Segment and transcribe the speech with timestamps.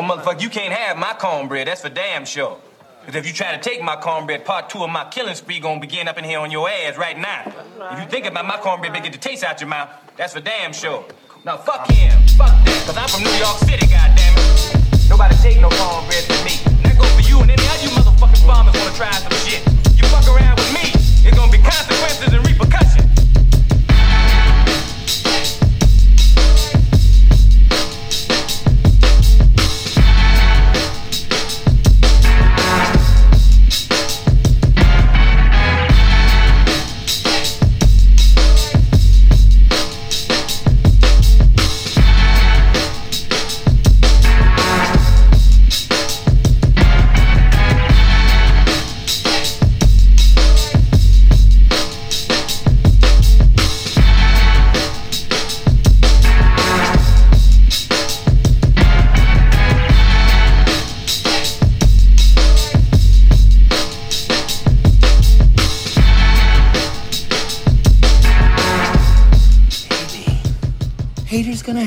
[0.00, 1.68] Oh, motherfucker, you can't have my cornbread.
[1.68, 2.56] That's for damn sure.
[3.04, 5.78] Because if you try to take my cornbread, part two of my killing spree gonna
[5.78, 7.44] begin up in here on your ass right now.
[7.92, 9.90] If you think about my cornbread, get the taste out your mouth.
[10.16, 11.04] That's for damn sure.
[11.44, 15.10] Now fuck him, fuck that, cause I'm from New York City, goddammit.
[15.10, 16.56] Nobody take no cornbread from me.
[16.80, 19.60] That go for you and any other you motherfucking farmers wanna try some shit.
[20.00, 20.96] You fuck around with me,
[21.28, 22.99] it's gonna be consequences and repercussions.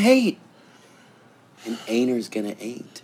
[0.04, 0.38] Hate.
[1.66, 3.02] And ain'ters gonna ain't.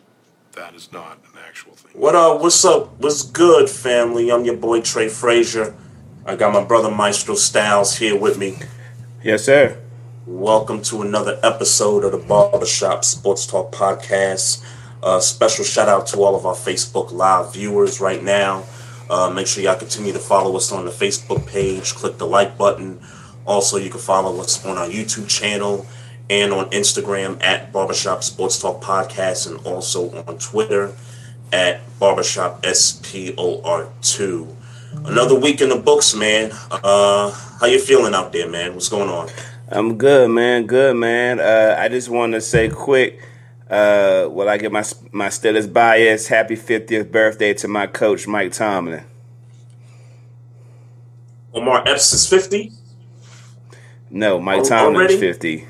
[0.51, 1.99] That is not an actual thing.
[1.99, 2.37] What uh?
[2.37, 2.99] What's up?
[2.99, 4.29] What's good, family?
[4.29, 5.73] I'm your boy Trey Frazier.
[6.25, 8.57] I got my brother Maestro Styles here with me.
[9.23, 9.79] Yes, sir.
[10.25, 14.61] Welcome to another episode of the Barbershop Sports Talk Podcast.
[15.01, 18.65] Uh, special shout out to all of our Facebook Live viewers right now.
[19.09, 21.95] Uh, make sure y'all continue to follow us on the Facebook page.
[21.95, 22.99] Click the like button.
[23.47, 25.87] Also, you can follow us on our YouTube channel
[26.29, 30.93] and on Instagram at Barbershop Sports Talk Podcast and also on Twitter
[31.51, 34.55] at Barbershop SPOR2.
[35.05, 36.51] Another week in the books, man.
[36.71, 38.73] Uh, how you feeling out there, man?
[38.73, 39.29] What's going on?
[39.69, 40.65] I'm good, man.
[40.65, 41.39] Good, man.
[41.39, 43.21] Uh, I just want to say quick,
[43.69, 48.51] uh, while I get my my Steelers bias, happy 50th birthday to my coach, Mike
[48.51, 49.03] Tomlin.
[51.53, 52.71] Omar Epps is 50.
[54.11, 55.67] No, Mike Tomlin is 50.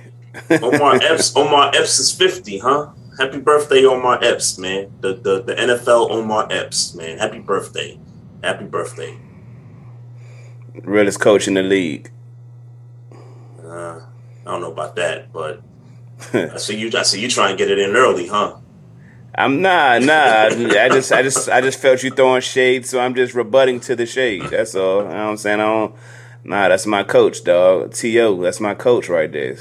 [0.50, 1.36] Omar Epps.
[1.36, 2.90] Omar Epps is 50, huh?
[3.18, 4.92] Happy birthday, Omar Epps, man.
[5.02, 7.18] The, the the NFL Omar Epps, man.
[7.18, 8.00] Happy birthday.
[8.44, 9.18] Happy birthday.
[10.84, 12.12] Realest coach in the league.
[13.64, 14.00] Uh,
[14.46, 15.62] I don't know about that, but
[16.34, 16.90] I see you.
[16.98, 18.56] I see you trying to get it in early, huh?
[19.36, 20.48] I'm nah, nah.
[20.48, 23.96] I just, I just, I just felt you throwing shade, so I'm just rebutting to
[23.96, 24.44] the shade.
[24.44, 25.04] That's all.
[25.04, 25.60] You know what I'm saying?
[25.60, 25.96] I don't.
[26.44, 27.94] Nah, that's my coach, dog.
[27.94, 29.58] To that's my coach right there.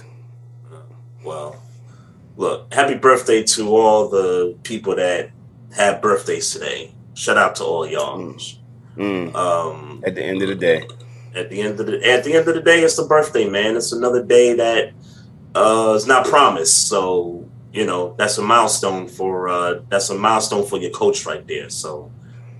[1.22, 1.60] Well,
[2.36, 5.30] look, happy birthday to all the people that
[5.76, 6.92] have birthdays today.
[7.14, 8.34] Shout out to all y'all.
[8.96, 9.34] Mm.
[9.34, 10.86] Um, At the end of the day,
[11.34, 13.76] at the end of the at the end of the day, it's the birthday, man.
[13.76, 14.92] It's another day that
[15.54, 16.88] uh, is not promised.
[16.88, 21.46] So you know that's a milestone for uh, that's a milestone for your coach right
[21.46, 21.70] there.
[21.70, 22.10] So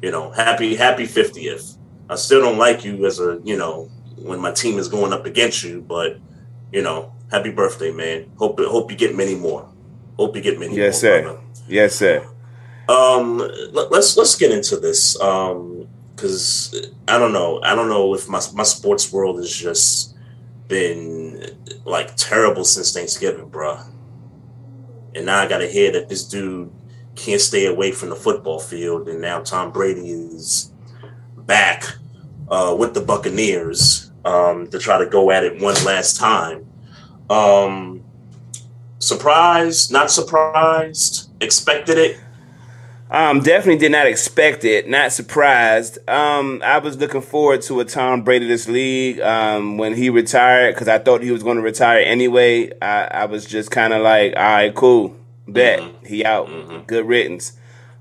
[0.03, 1.77] you know, happy happy fiftieth.
[2.11, 5.27] I still don't like you as a you know when my team is going up
[5.27, 6.19] against you, but
[6.73, 8.31] you know, happy birthday, man.
[8.37, 9.69] Hope hope you get many more.
[10.17, 10.79] Hope you get many more.
[10.79, 11.13] yes, more.
[11.13, 11.23] sir.
[11.23, 11.41] brother.
[11.69, 12.29] Yes, sir.
[12.89, 13.39] Um,
[13.73, 15.21] let, let's let's get into this.
[15.21, 17.61] Um, because I don't know.
[17.63, 20.17] I don't know if my my sports world has just
[20.67, 23.87] been like terrible since Thanksgiving, bruh.
[25.15, 26.73] And now I got to hear that this dude
[27.15, 30.73] can't stay away from the football field, and now Tom Brady is
[31.37, 31.85] back
[32.49, 36.68] uh, with the Buccaneers um, to try to go at it one last time.
[37.31, 38.05] Um,
[38.99, 39.93] surprised?
[39.93, 41.31] Not surprised?
[41.41, 42.21] Expected it?
[43.11, 44.89] Um, definitely did not expect it.
[44.89, 45.99] Not surprised.
[46.09, 49.21] Um, I was looking forward to a Tom Brady this league.
[49.21, 52.71] Um, when he retired, because I thought he was going to retire anyway.
[52.83, 55.17] I, I was just kind of like, all right, cool,
[55.47, 57.53] bet he out, good riddance.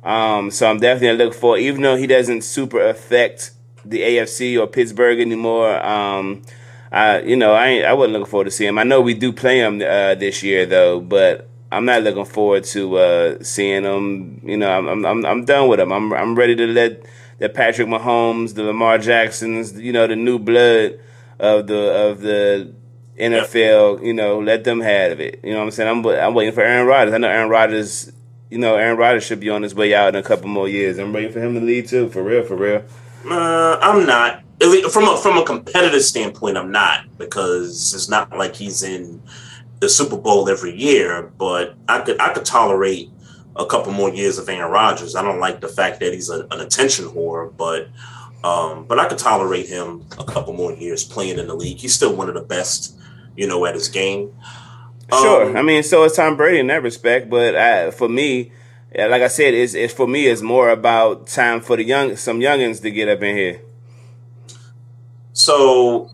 [0.04, 3.52] Um, so I'm definitely looking for, even though he doesn't super affect
[3.86, 5.84] the AFC or Pittsburgh anymore.
[5.86, 6.44] Um,
[6.92, 8.78] I, you know, I ain't, I wasn't looking forward to see him.
[8.78, 12.64] I know we do play him uh, this year though, but I'm not looking forward
[12.66, 14.42] to uh, seeing him.
[14.44, 15.92] You know, I'm, I'm I'm done with him.
[15.92, 17.06] I'm I'm ready to let
[17.40, 21.00] the Patrick Mahomes, the Lamar Jacksons, you know, the new blood
[21.40, 22.74] of the of the
[23.20, 24.04] NFL.
[24.04, 25.42] You know, let them have it.
[25.44, 25.90] You know what I'm saying?
[25.90, 27.14] I'm I'm waiting for Aaron Rodgers.
[27.14, 28.12] I know Aaron Rodgers.
[28.50, 30.98] You know, Aaron Rodgers should be on his way out in a couple more years.
[30.98, 32.08] I'm waiting for him to lead too.
[32.08, 32.82] For real, for real.
[33.30, 34.42] Uh, I'm not.
[34.90, 39.22] From a from a competitive standpoint, I'm not because it's not like he's in
[39.80, 41.32] the Super Bowl every year.
[41.38, 43.10] But I could I could tolerate
[43.56, 45.16] a couple more years of Aaron Rodgers.
[45.16, 47.90] I don't like the fact that he's a, an attention whore, but
[48.44, 51.78] um, but I could tolerate him a couple more years playing in the league.
[51.78, 52.96] He's still one of the best,
[53.36, 54.34] you know, at his game.
[55.12, 55.50] Sure.
[55.50, 58.52] Um, I mean, so is Tom Brady in that respect, but I, for me,
[58.94, 60.28] like I said, it's, it's for me.
[60.28, 63.62] It's more about time for the young some youngins to get up in here.
[65.38, 66.10] So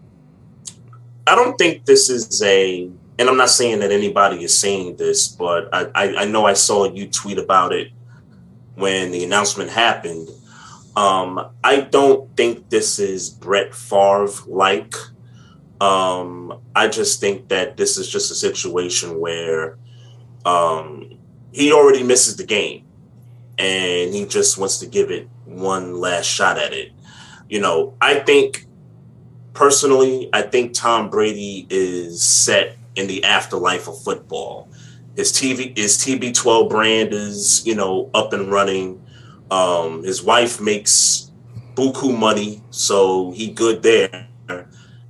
[1.26, 5.30] I don't think this is a, and I'm not saying that anybody is saying this,
[5.30, 7.92] but I, I, I know I saw you tweet about it
[8.76, 10.28] when the announcement happened.
[10.98, 14.94] Um, I don't think this is Brett Favre like.
[15.80, 19.78] Um, I just think that this is just a situation where
[20.46, 21.18] um,
[21.54, 22.86] he already misses the game
[23.58, 26.92] and he just wants to give it one last shot at it.
[27.48, 28.68] You know, I think
[29.54, 34.70] personally, I think Tom Brady is set in the afterlife of football.
[35.16, 39.04] His TV, his TB12 brand is, you know, up and running.
[39.52, 41.32] Um, his wife makes
[41.76, 44.28] buku money, so he good there.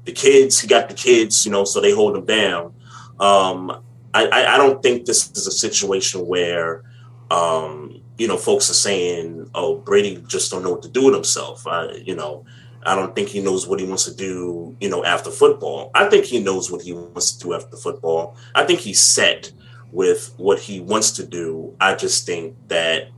[0.06, 2.74] The kids, he got the kids, you know, so they hold him down.
[3.20, 6.84] Um, I, I, don't think this is a situation where,
[7.32, 11.14] um, you know, folks are saying, "Oh, Brady just don't know what to do with
[11.14, 12.46] himself." I, you know,
[12.86, 15.92] I don't think he knows what he wants to do, you know, after football.
[15.94, 18.36] I think he knows what he wants to do after football.
[18.56, 19.52] I think he's set
[19.92, 21.76] with what he wants to do.
[21.80, 23.10] I just think that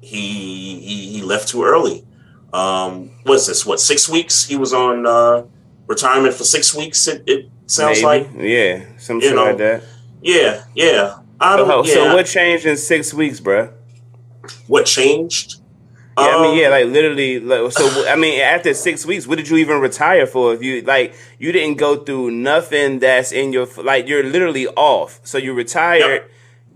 [0.00, 2.06] he he, he left too early.
[2.52, 3.64] Um, what's this?
[3.64, 4.44] What six weeks?
[4.44, 5.44] He was on uh,
[5.86, 7.06] retirement for six weeks.
[7.06, 8.24] It, it sounds Maybe.
[8.24, 9.84] like yeah, something like that.
[10.22, 11.16] Yeah, yeah.
[11.40, 11.94] So, yeah.
[11.94, 13.72] so what changed in six weeks, bro?
[14.66, 15.59] What changed?
[16.20, 17.40] Yeah, I mean, yeah, um, like literally.
[17.40, 20.54] Like, so, I mean, after six weeks, what did you even retire for?
[20.54, 24.08] If you like, you didn't go through nothing that's in your like.
[24.08, 25.20] You're literally off.
[25.24, 26.00] So you retired.
[26.00, 26.30] Yep.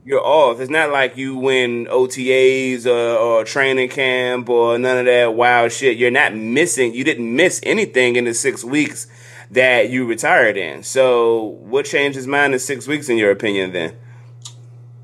[0.06, 0.60] You're off.
[0.60, 5.72] It's not like you win OTAs or, or training camp or none of that wild
[5.72, 5.96] shit.
[5.96, 6.92] You're not missing.
[6.92, 9.06] You didn't miss anything in the six weeks
[9.50, 10.82] that you retired in.
[10.82, 13.72] So, what changed his mind in six weeks, in your opinion?
[13.72, 13.96] Then,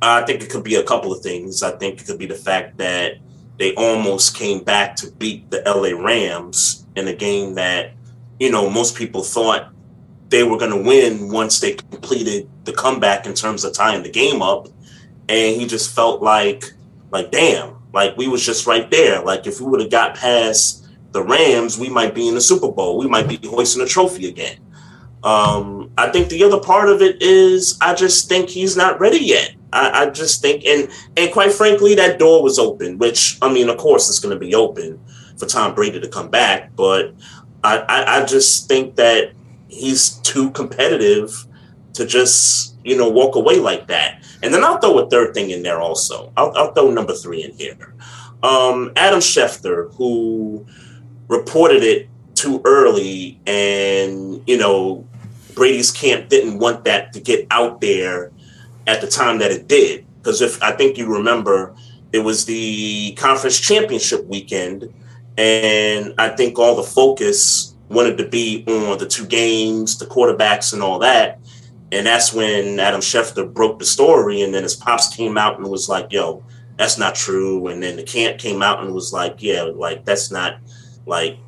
[0.02, 1.62] I think it could be a couple of things.
[1.62, 3.18] I think it could be the fact that
[3.60, 7.92] they almost came back to beat the LA Rams in a game that,
[8.38, 9.70] you know, most people thought
[10.30, 14.10] they were going to win once they completed the comeback in terms of tying the
[14.10, 14.68] game up.
[15.28, 16.72] And he just felt like,
[17.10, 19.20] like, damn, like we was just right there.
[19.20, 22.72] Like if we would have got past the Rams, we might be in the Super
[22.72, 22.96] Bowl.
[22.96, 24.56] We might be hoisting a trophy again.
[25.22, 29.18] Um, I think the other part of it is I just think he's not ready
[29.18, 29.52] yet.
[29.72, 32.98] I, I, just think, and and quite frankly, that door was open.
[32.98, 34.98] Which I mean, of course, it's going to be open
[35.38, 36.74] for Tom Brady to come back.
[36.74, 37.14] But
[37.62, 39.32] I, I, I just think that
[39.68, 41.46] he's too competitive
[41.94, 44.24] to just you know walk away like that.
[44.42, 46.32] And then I'll throw a third thing in there also.
[46.36, 47.94] I'll, I'll throw number three in here.
[48.42, 50.66] Um, Adam Schefter, who
[51.28, 55.06] reported it too early, and you know
[55.54, 58.32] Brady's camp didn't want that to get out there
[58.86, 60.06] at the time that it did.
[60.18, 61.74] Because if I think you remember,
[62.12, 64.92] it was the conference championship weekend,
[65.38, 70.72] and I think all the focus wanted to be on the two games, the quarterbacks,
[70.72, 71.40] and all that.
[71.92, 75.68] And that's when Adam Schefter broke the story, and then his pops came out and
[75.68, 76.42] was like, "Yo,
[76.76, 80.30] that's not true." And then the camp came out and was like, "Yeah, like that's
[80.30, 80.58] not
[81.06, 81.38] like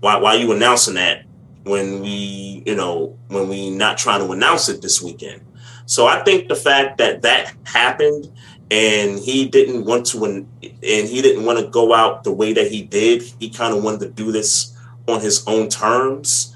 [0.00, 1.23] why why are you announcing that
[1.64, 5.42] when we you know when we not trying to announce it this weekend?"
[5.86, 8.30] So I think the fact that that happened
[8.70, 10.48] and he didn't want to and
[10.82, 14.00] he didn't want to go out the way that he did, he kind of wanted
[14.00, 16.54] to do this on his own terms.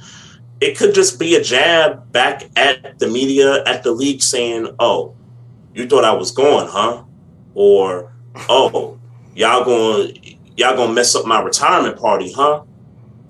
[0.60, 5.14] It could just be a jab back at the media, at the league saying, "Oh,
[5.74, 7.02] you thought I was gone, huh?"
[7.54, 8.12] Or,
[8.48, 8.98] "Oh,
[9.34, 10.16] y'all going
[10.56, 12.62] y'all going to mess up my retirement party, huh?"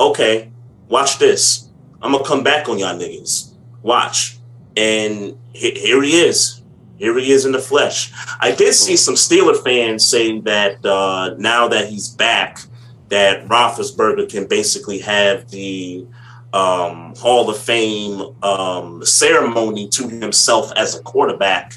[0.00, 0.50] Okay,
[0.88, 1.67] watch this.
[2.02, 3.52] I'm to come back on y'all niggas.
[3.83, 4.38] Watch
[4.78, 6.62] and here he is.
[6.99, 8.12] Here he is in the flesh.
[8.40, 12.61] I did see some Steeler fans saying that uh, now that he's back,
[13.09, 16.07] that Roethlisberger can basically have the
[16.52, 21.75] um, Hall of Fame um, ceremony to himself as a quarterback,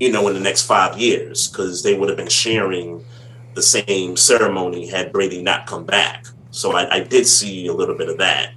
[0.00, 3.04] you know, in the next five years, because they would have been sharing
[3.54, 6.26] the same ceremony had Brady not come back.
[6.50, 8.52] So I, I did see a little bit of that.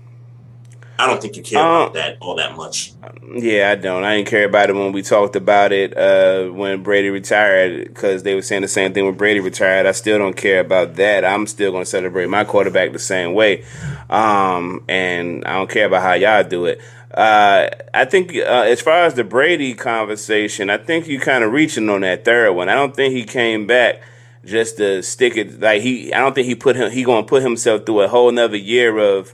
[1.00, 2.94] I don't think you care um, about that all that much.
[3.36, 4.04] Yeah, I don't.
[4.04, 8.24] I didn't care about it when we talked about it uh, when Brady retired because
[8.24, 9.88] they were saying the same thing when Brady retired.
[9.88, 11.26] I still don't care about that.
[11.26, 13.66] I'm still going to celebrate my quarterback the same way,
[14.10, 16.80] um, and I don't care about how y'all do it.
[17.12, 21.52] Uh, I think uh, as far as the Brady conversation, I think you kind of
[21.52, 22.70] reaching on that third one.
[22.70, 24.02] I don't think he came back
[24.46, 26.14] just to stick it like he.
[26.14, 26.92] I don't think he put him.
[26.92, 29.34] He going to put himself through a whole another year of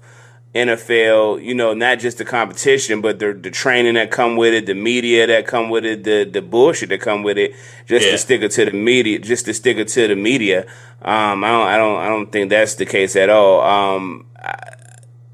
[0.56, 4.66] NFL, you know, not just the competition, but the the training that come with it,
[4.66, 7.54] the media that come with it, the the bullshit that come with it,
[7.86, 8.12] just Yeah.
[8.14, 10.66] to stick it to the media, just to stick it to the media.
[11.02, 13.62] Um, I don't, I don't, I don't think that's the case at all.
[13.62, 14.76] Um, I-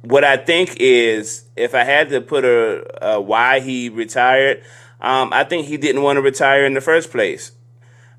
[0.01, 4.61] what I think is, if I had to put a, a why he retired,
[5.01, 7.53] um, I think he didn't want to retire in the first place.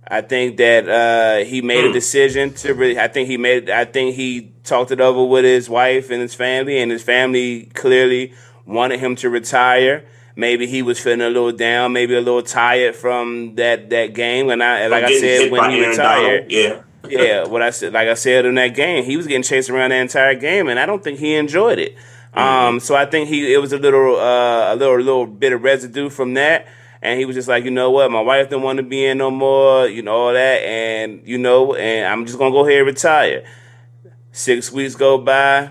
[0.09, 2.75] I think that uh, he made a decision to.
[2.75, 3.71] Re- I think he made.
[3.71, 7.71] I think he talked it over with his wife and his family, and his family
[7.75, 8.35] clearly
[8.67, 10.05] wanted him to retire.
[10.35, 14.51] Maybe he was feeling a little down, maybe a little tired from that that game.
[14.51, 16.83] And I, like I said, when he retired, yeah.
[17.09, 19.91] yeah, what I said, like I said in that game, he was getting chased around
[19.91, 21.97] the entire game, and I don't think he enjoyed it.
[22.35, 25.63] Um, so I think he it was a little uh, a little little bit of
[25.63, 26.67] residue from that,
[27.01, 29.17] and he was just like, you know what, my wife don't want to be in
[29.17, 32.79] no more, you know all that, and you know, and I'm just gonna go ahead
[32.79, 33.45] and retire.
[34.37, 35.71] Six weeks go by,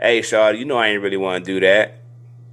[0.00, 2.00] hey, Shawty, you know I ain't really want to do that.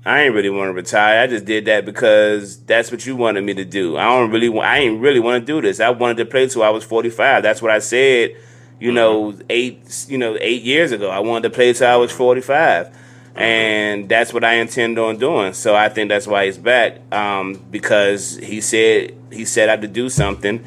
[0.05, 1.23] I ain't really want to retire.
[1.23, 3.97] I just did that because that's what you wanted me to do.
[3.97, 4.67] I don't really want.
[4.67, 5.79] I ain't really want to do this.
[5.79, 7.41] I wanted to play till I was forty five.
[7.41, 8.35] That's what I said.
[8.79, 10.05] You know, eight.
[10.07, 12.95] You know, eight years ago, I wanted to play till I was forty five,
[13.33, 15.53] and that's what I intend on doing.
[15.53, 19.87] So I think that's why he's back um, because he said he set out to
[19.87, 20.63] do something,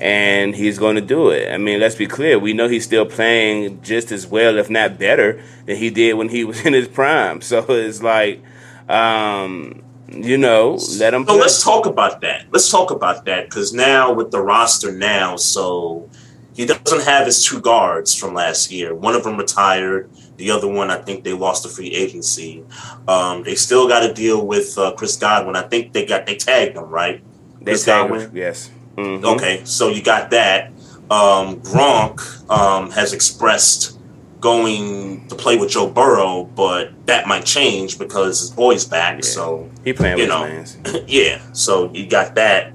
[0.00, 1.52] and he's going to do it.
[1.52, 2.38] I mean, let's be clear.
[2.38, 6.28] We know he's still playing just as well, if not better, than he did when
[6.28, 7.40] he was in his prime.
[7.40, 8.42] So it's like.
[8.88, 11.22] Um, you know, let him.
[11.22, 11.40] So play.
[11.40, 12.46] let's talk about that.
[12.52, 16.08] Let's talk about that because now with the roster now, so
[16.54, 18.94] he doesn't have his two guards from last year.
[18.94, 20.10] One of them retired.
[20.36, 22.64] The other one, I think they lost the free agency.
[23.08, 25.56] Um, they still got to deal with uh, Chris Godwin.
[25.56, 27.22] I think they got they tagged him right.
[27.58, 28.20] They Chris tag Godwin?
[28.20, 28.70] him, Yes.
[28.96, 29.24] Mhm.
[29.24, 30.70] Okay, so you got that.
[31.10, 33.98] Um, Gronk um, has expressed
[34.40, 39.16] going to play with Joe Burrow, but that might change because his boy's back.
[39.16, 39.22] Yeah.
[39.22, 41.00] So He playing you with know.
[41.06, 42.72] yeah, so you got that.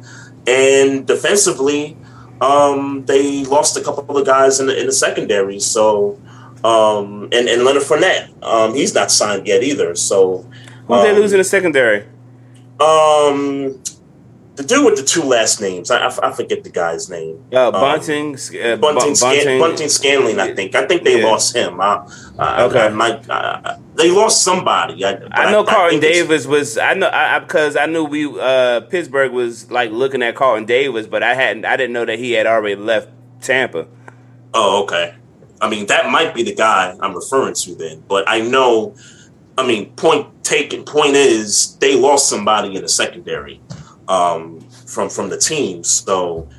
[0.47, 1.95] And defensively,
[2.41, 5.59] um, they lost a couple of guys in the in the secondary.
[5.59, 6.19] So
[6.63, 9.95] um, and and Leonard Fournette, um, he's not signed yet either.
[9.95, 10.45] So
[10.87, 12.05] Who they um, lose in the secondary?
[12.79, 13.81] Um,
[14.59, 17.41] the dude with the two last names, I, I, I forget the guy's name.
[17.53, 18.35] Uh, um, Bunting.
[18.35, 20.75] uh, Bu- Bunting, Scan- Bunting Scanlon, I think.
[20.75, 21.27] I think they Yeah.
[21.27, 21.79] lost him.
[21.79, 22.05] I,
[22.37, 22.87] I, Okay.
[22.87, 23.23] I might,
[23.95, 25.05] they lost somebody.
[25.05, 26.77] I, I know Carlton Davis was.
[26.77, 31.07] I know I because I, knew we uh, Pittsburgh was like looking at Carlton Davis,
[31.07, 31.63] but I hadn't.
[31.63, 33.07] I didn't know that he had already left
[33.39, 33.87] Tampa.
[34.53, 35.15] Oh, okay.
[35.61, 38.03] I mean, that might be the guy I'm referring to then.
[38.09, 38.95] But I know,
[39.57, 40.83] I mean, point taken.
[40.83, 43.61] Point is, they lost somebody in the secondary
[44.09, 45.83] um, from from the team.
[45.85, 46.49] So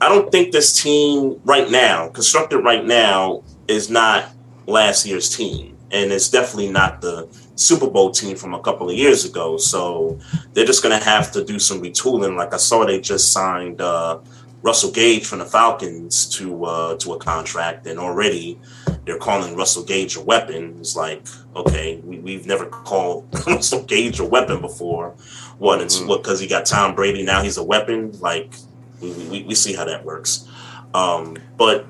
[0.00, 4.26] I don't think this team right now, constructed right now, is not
[4.66, 8.96] last year's team, and it's definitely not the Super Bowl team from a couple of
[8.96, 9.56] years ago.
[9.56, 10.18] So
[10.52, 12.36] they're just going to have to do some retooling.
[12.36, 13.80] Like I saw, they just signed.
[13.80, 14.18] Uh,
[14.62, 18.58] Russell Gage from the Falcons to uh, to a contract, and already
[19.04, 20.76] they're calling Russell Gage a weapon.
[20.78, 21.22] It's like,
[21.56, 25.14] okay, we, we've never called Russell Gage a weapon before.
[25.58, 25.80] What?
[25.80, 28.12] It's what because he got Tom Brady now he's a weapon.
[28.20, 28.52] Like
[29.00, 30.46] we, we, we see how that works.
[30.92, 31.86] Um, but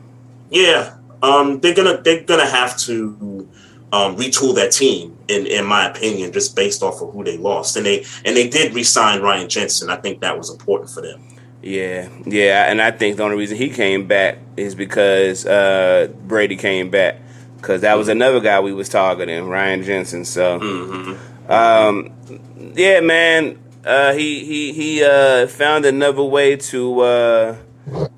[0.51, 3.49] yeah, um, they're gonna they're gonna have to
[3.93, 7.77] um, retool that team in in my opinion, just based off of who they lost.
[7.77, 9.91] And they and they did re-sign Ryan Jensen.
[9.91, 11.23] I think that was important for them.
[11.63, 16.57] Yeah, yeah, and I think the only reason he came back is because uh, Brady
[16.57, 17.17] came back
[17.57, 20.25] because that was another guy we was targeting, Ryan Jensen.
[20.25, 21.53] So, Mm-hmm.
[21.53, 27.57] um, yeah, man, uh, he he he uh, found another way to uh,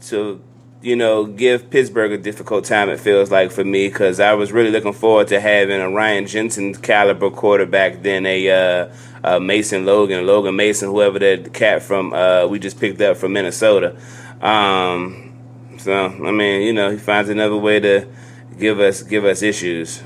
[0.03, 0.41] to
[0.83, 2.89] you know give Pittsburgh a difficult time.
[2.89, 6.27] It feels like for me because I was really looking forward to having a Ryan
[6.27, 8.51] Jensen caliber quarterback than a.
[8.51, 13.17] Uh, uh, Mason Logan, Logan Mason, whoever that cat from uh, we just picked up
[13.17, 13.97] from Minnesota.
[14.41, 15.33] Um,
[15.79, 18.09] so I mean, you know, he finds another way to
[18.59, 20.03] give us give us issues.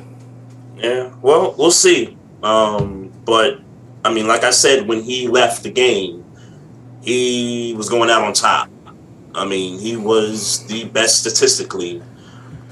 [0.77, 2.17] Yeah, well, we'll see.
[2.43, 3.61] Um, but
[4.05, 6.25] I mean, like I said, when he left the game,
[7.03, 8.69] he was going out on top.
[9.37, 12.03] I mean, he was the best statistically.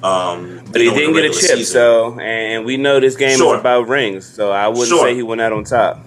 [0.03, 1.65] Um, But he you know, in didn't get a chip, season.
[1.73, 3.55] so and we know this game Sure.
[3.55, 4.27] is about rings.
[4.27, 5.05] So I wouldn't Sure.
[5.07, 6.05] say he went out on top.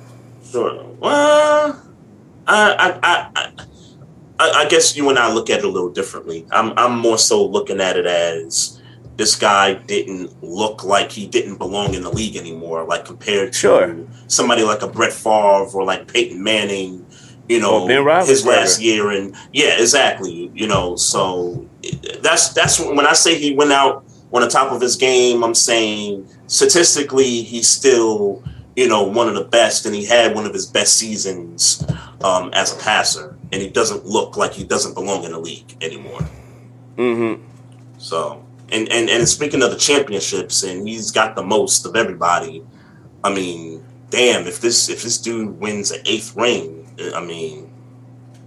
[0.51, 0.83] Sure.
[0.99, 1.81] Well,
[2.47, 3.51] I, I, I,
[4.39, 6.45] I, I guess you and I look at it a little differently.
[6.51, 8.79] I'm, I'm more so looking at it as
[9.17, 13.57] this guy didn't look like he didn't belong in the league anymore, like compared to
[13.57, 13.95] Sure.
[14.27, 17.03] somebody like a Brett Favre or like Peyton Manning.
[17.47, 20.51] You know, Ben his last year, and yeah, exactly.
[20.53, 21.65] You know, so
[22.19, 25.43] that's that's when I say he went out on the top of his game.
[25.43, 28.43] I'm saying statistically, he's still,
[28.75, 31.85] you know, one of the best, and he had one of his best seasons
[32.21, 35.75] um, as a passer, and he doesn't look like he doesn't belong in the league
[35.81, 36.21] anymore.
[36.97, 37.43] Mm-hmm.
[37.97, 42.63] So, and and and speaking of the championships, and he's got the most of everybody.
[43.23, 47.69] I mean, damn, if this if this dude wins an eighth ring, I mean,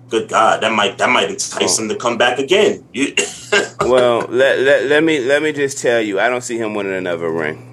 [0.08, 1.82] good God, that might that might entice oh.
[1.82, 2.84] him to come back again.
[2.92, 3.14] You-
[3.80, 6.94] Well, let, let let me let me just tell you, I don't see him winning
[6.94, 7.66] another ring.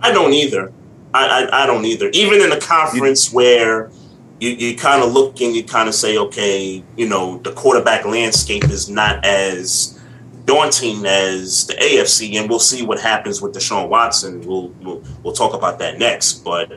[0.00, 0.72] I don't either.
[1.12, 2.08] I, I, I don't either.
[2.12, 3.90] Even in a conference where
[4.38, 8.04] you, you kind of look and you kind of say, okay, you know, the quarterback
[8.04, 10.00] landscape is not as
[10.44, 14.40] daunting as the AFC, and we'll see what happens with Deshaun Watson.
[14.42, 16.72] We'll we'll, we'll talk about that next, but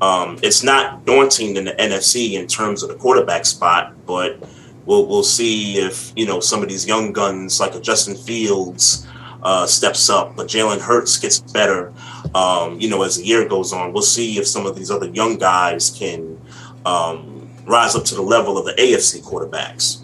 [0.00, 4.38] um, it's not daunting in the NFC in terms of the quarterback spot, but
[4.86, 9.06] we'll we'll see if you know some of these young guns like a Justin Fields
[9.42, 11.92] uh, steps up, but Jalen Hurts gets better.
[12.34, 15.08] Um, you know, as the year goes on, we'll see if some of these other
[15.08, 16.40] young guys can
[16.84, 20.02] um, rise up to the level of the AFC quarterbacks.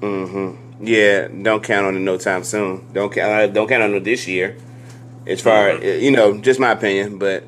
[0.00, 0.86] Mm-hmm.
[0.86, 2.86] Yeah, don't count on it no time soon.
[2.92, 3.32] Don't count.
[3.32, 4.56] Uh, don't count on it this year.
[5.26, 6.02] As far Mhm.
[6.02, 7.44] you know, just my opinion, but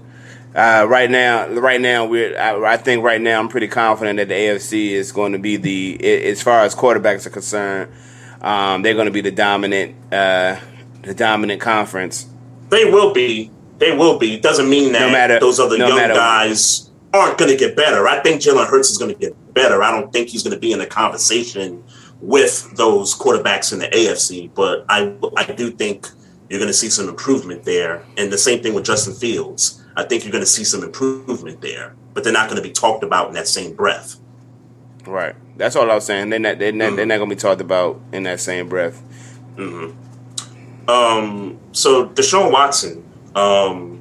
[0.55, 2.39] uh, right now, right now we're.
[2.39, 5.57] I, I think right now I'm pretty confident that the AFC is going to be
[5.57, 7.93] the as far as quarterbacks are concerned.
[8.41, 10.59] Um, they're going to be the dominant, uh,
[11.03, 12.27] the dominant conference.
[12.71, 13.51] They will be.
[13.79, 14.35] They will be.
[14.35, 17.77] It doesn't mean that No matter- those other no young guys aren't going to get
[17.77, 18.07] better.
[18.07, 19.83] I think Jalen Hurts is going to get better.
[19.83, 21.83] I don't think he's going to be in the conversation
[22.21, 26.09] with those quarterbacks in the AFC, but I I do think
[26.51, 28.05] you're going to see some improvement there.
[28.17, 29.78] And the same thing with Justin Fields.
[29.99, 32.73] I think you're going to see some improvement there, but they're not going to be
[32.73, 34.17] talked about in that same breath.
[35.07, 35.35] Right.
[35.57, 36.31] That's all I was saying.
[36.31, 36.59] They're not.
[36.59, 36.97] They're not, Mhm.
[36.97, 39.03] they're not going to be talked about in that same breath.
[39.57, 40.89] Mm-hmm.
[40.89, 43.05] Um, so Deshaun Watson.
[43.35, 44.01] Um,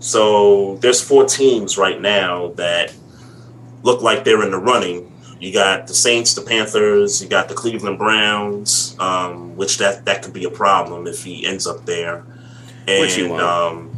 [0.00, 2.92] so there's four teams right now that
[3.82, 5.08] look like they're in the running.
[5.40, 10.22] You got the Saints, the Panthers, you got the Cleveland Browns, um, which that that
[10.22, 12.24] could be a problem if he ends up there.
[12.86, 13.42] And Which he won't.
[13.42, 13.91] um,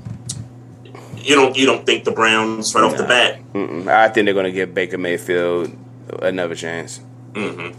[1.25, 3.41] you don't you don't think the Browns right off the bat?
[3.53, 3.87] Mm-mm.
[3.89, 5.71] I think they're going to give Baker Mayfield
[6.23, 7.01] another chance.
[7.35, 7.71] hmm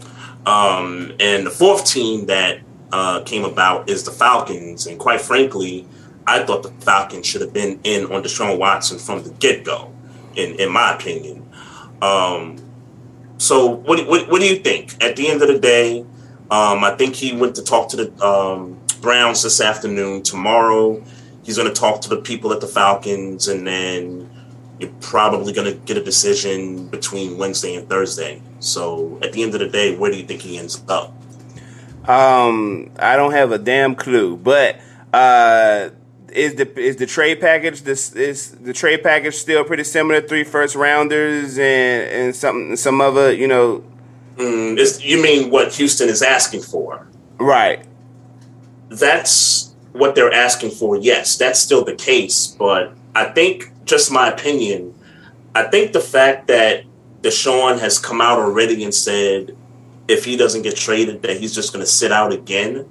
[0.46, 2.60] Um, and the fourth team that
[2.92, 4.86] uh, came about is the Falcons.
[4.86, 5.86] And quite frankly,
[6.26, 9.92] I thought the Falcons should have been in on Deshaun Watson from the get go,
[10.34, 11.48] in, in my opinion.
[12.02, 12.58] Um,
[13.38, 15.02] so, what, do- what, what do you think?
[15.02, 16.00] At the end of the day,
[16.50, 20.22] um, I think he went to talk to the um, Browns this afternoon.
[20.22, 21.02] Tomorrow,
[21.46, 24.28] he's going to talk to the people at the Falcons, and then
[24.78, 28.42] you're probably going to get a decision between Wednesday and Thursday.
[28.58, 31.14] So at the end of the day, where do you think he ends up?
[32.06, 34.80] Um, I don't have a damn clue, but
[35.12, 35.90] uh,
[36.32, 40.20] is the is the trade package this is the trade package still pretty similar?
[40.20, 43.82] Three first rounders and and some some other you know
[44.36, 47.08] Mm, you mean what Houston is asking for?
[47.38, 47.84] right.
[48.88, 50.96] That's what they're asking for.
[50.96, 52.46] Yes, that's still the case.
[52.46, 54.94] But I think, just my opinion,
[55.54, 56.84] I think the fact that
[57.22, 59.56] Deshaun has come out already and said
[60.08, 62.88] if he doesn't get traded, that he's just going to sit out again.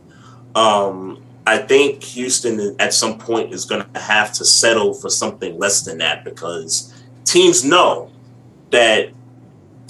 [0.56, 5.60] Um, I think Houston at some point is going to have to settle for something
[5.60, 8.12] less than that because teams know
[8.72, 9.10] that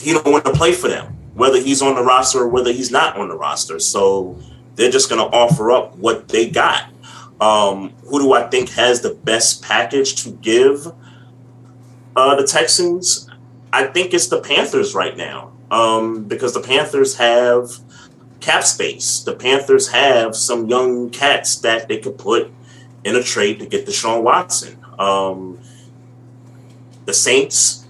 [0.01, 2.91] he don't want to play for them, whether he's on the roster or whether he's
[2.91, 3.79] not on the roster.
[3.79, 4.37] So
[4.75, 6.89] they're just going to offer up what they got.
[7.45, 10.87] Um, who do I think has the best package to give
[12.15, 13.29] uh, the Texans?
[13.71, 17.69] I think it's the Panthers right now um, because the Panthers have
[18.39, 19.19] cap space.
[19.19, 22.51] The Panthers have some young cats that they could put
[23.03, 24.83] in a trade to get Deshaun Watson.
[24.97, 25.59] Um,
[27.05, 27.85] the Saints,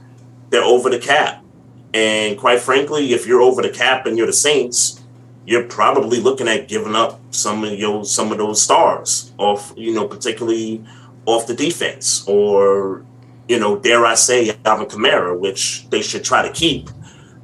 [0.50, 1.46] they're over the cap.
[1.94, 5.02] And quite frankly, if you're over the cap and you're the Saints,
[5.45, 9.93] you're probably looking at giving up some of your some of those stars off, you
[9.93, 10.84] know, particularly
[11.25, 13.05] off the defense, or
[13.47, 16.89] you know, dare I say, Alvin Kamara, which they should try to keep.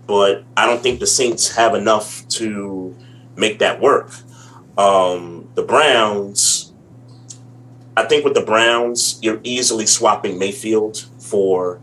[0.07, 2.95] But I don't think the Saints have enough to
[3.35, 4.11] make that work.
[4.77, 6.73] Um, the Browns,
[7.95, 11.79] I think with the Browns, you're easily swapping Mayfield for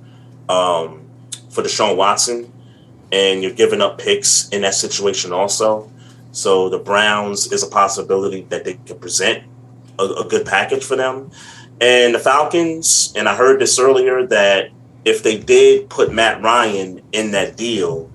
[0.48, 1.08] um,
[1.50, 2.52] for Deshaun Watson,
[3.12, 5.90] and you're giving up picks in that situation also.
[6.32, 9.44] So the Browns is a possibility that they could present
[9.98, 11.30] a, a good package for them.
[11.80, 14.70] And the Falcons, and I heard this earlier that
[15.04, 18.10] if they did put Matt Ryan in that deal,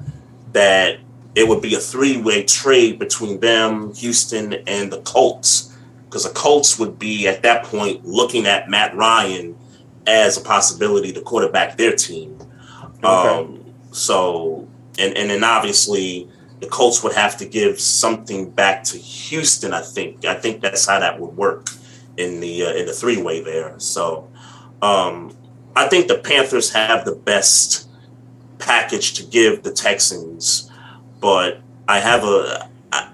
[0.52, 1.00] that
[1.34, 5.76] it would be a three-way trade between them, Houston, and the Colts.
[6.14, 9.58] because the Colts would be at that point looking at Matt Ryan
[10.06, 12.38] as a possibility to quarterback their team.
[13.04, 13.30] Okay.
[13.30, 14.68] Um, so,
[15.00, 16.30] and and then obviously
[16.64, 19.74] the Colts would have to give something back to Houston.
[19.74, 20.24] I think.
[20.24, 21.70] I think that's how that would work
[22.16, 23.78] in the uh, in the three way there.
[23.80, 24.30] So,
[24.82, 25.36] um,
[25.76, 27.90] I think the Panthers have the best
[28.60, 30.72] package to give the Texans,
[31.20, 32.70] but I have a.
[32.94, 33.10] I,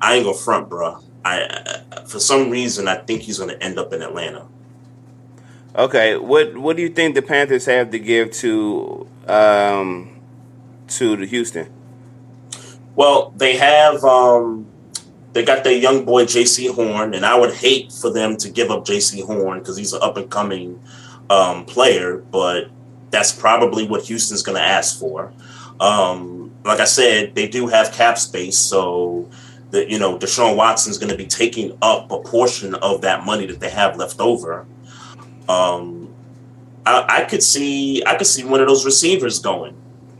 [0.00, 0.98] I ain't gonna front, bro.
[1.24, 4.48] I for some reason I think he's gonna end up in Atlanta.
[5.76, 10.20] Okay, what what do you think the Panthers have to give to um
[10.88, 11.72] to the Houston?
[12.94, 14.66] Well, they have um,
[15.32, 18.70] they got their young boy Jaycee Horn, and I would hate for them to give
[18.70, 20.80] up Jaycee Horn because he's an up and coming
[21.30, 22.68] um, player, but
[23.10, 25.32] that's probably what Houston's going to ask for.
[25.80, 29.28] Um, like I said, they do have cap space, so
[29.70, 33.46] that you know Deshaun Watson's going to be taking up a portion of that money
[33.46, 34.66] that they have left over.
[35.48, 36.14] Um,
[36.84, 39.76] I, I could see I could see one of those receivers going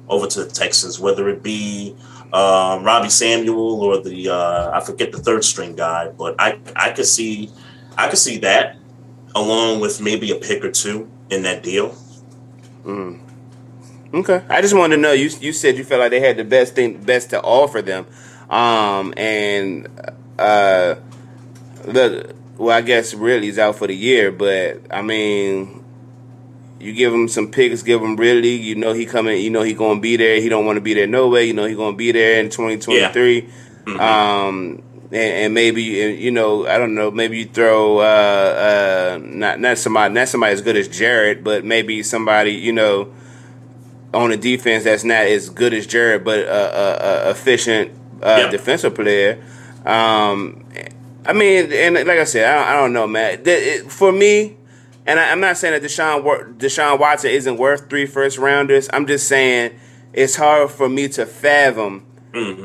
[0.09, 1.95] over to the Texans, whether it be
[2.33, 6.91] um, Robbie Samuel or the uh, I forget the third string guy, but I I
[6.93, 7.51] could see
[7.97, 8.77] I could see that
[9.35, 11.97] along with maybe a pick or two in that deal.
[14.15, 15.13] Okay, I just wanted to know.
[15.13, 18.07] You you said you felt like they had the best thing, best to offer them,
[18.51, 19.89] um, and
[20.39, 20.97] uh,
[21.87, 25.82] look, well, I guess really he's out for the year, but I mean,
[26.83, 29.73] you give him some picks, give him really, you know he coming, you know he
[29.75, 30.41] gonna be there.
[30.41, 31.45] He don't want to be there no way.
[31.47, 33.49] You know he gonna be there in twenty twenty three.
[34.01, 37.11] Um, and, and maybe uh, you know I don't know.
[37.11, 41.65] Maybe you throw uh, uh, not not somebody not somebody as good as Jared, but
[41.65, 43.13] maybe somebody you know
[44.15, 47.91] on the defense that's not as good as Jared, but a, a, a efficient
[48.23, 48.51] uh, Yep.
[48.51, 49.43] defensive player.
[49.87, 50.65] Um,
[51.25, 53.41] I mean, and like I said, I don't, I don't know, man.
[53.45, 54.57] It- for me,
[55.07, 58.89] and I, I'm not saying that Deshaun Deshaun Watson isn't worth three first rounders.
[58.93, 59.79] I'm just saying
[60.13, 62.07] it's hard for me to fathom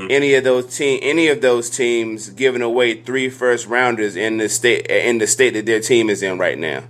[0.10, 4.50] any of those team any of those teams giving away three first rounders in the
[4.50, 6.84] state in the state that their team is in right now.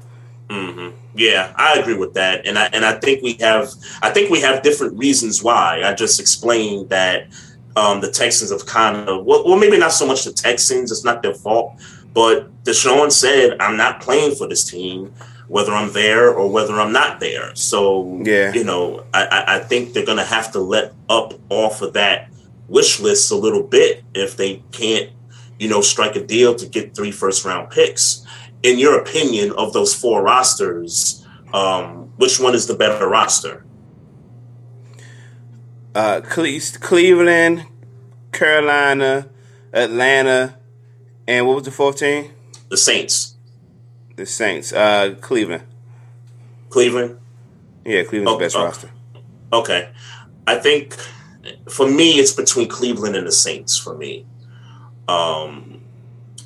[1.15, 3.69] Yeah, I agree with that, and I and I think we have
[4.03, 5.81] I think we have different reasons why.
[5.83, 7.27] I just explained that
[7.75, 10.91] um, the Texans have kind of well, well, maybe not so much the Texans.
[10.91, 11.73] It's not their fault,
[12.17, 15.13] but Deshaun said, "I'm not playing for this team,
[15.47, 18.53] whether I'm there or whether I'm not there." So Yeah.
[18.53, 22.32] you know, I, I, think they're going to have to let up off of that
[22.67, 25.12] wish list a little bit if they can't,
[25.60, 28.25] you know, strike a deal to get three first round picks.
[28.63, 33.63] In your opinion, of those four rosters, um, which one is the better roster?
[35.93, 37.67] Uh, Cleveland,
[38.32, 39.30] Carolina,
[39.71, 40.57] Atlanta,
[41.28, 42.32] and what was the fourth team?
[42.70, 43.36] The Saints,
[44.16, 44.74] The Saints.
[44.74, 45.63] Uh, Cleveland.
[46.70, 47.18] Cleveland.
[47.86, 48.63] Yeah, Cleveland's Oh, the best oh.
[48.66, 48.90] roster.
[49.54, 49.90] Okay,
[50.46, 50.96] I think
[51.70, 54.26] for me it's between Cleveland and the Saints for me.
[55.08, 55.82] Um,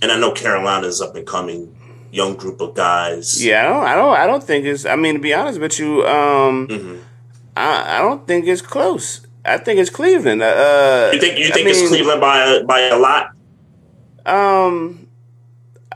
[0.01, 1.75] and I know Carolina's up and coming,
[2.11, 3.43] young group of guys.
[3.43, 4.85] Yeah, I don't, I don't, I don't think it's.
[4.85, 6.99] I mean, to be honest with you, um, Mhm.
[7.57, 9.25] I, I don't think it's close.
[9.43, 10.43] I think it's Cleveland.
[10.43, 13.31] Uh, You think you I think it's Cleveland by a, by a lot?
[14.25, 15.07] Um,
[15.91, 15.95] uh,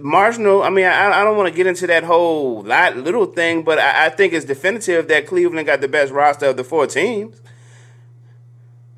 [0.00, 0.62] marginal.
[0.62, 3.78] I mean, I, I don't want to get into that whole lot little thing, but
[3.78, 7.40] I, I think it's definitive that Cleveland got the best roster of the four teams.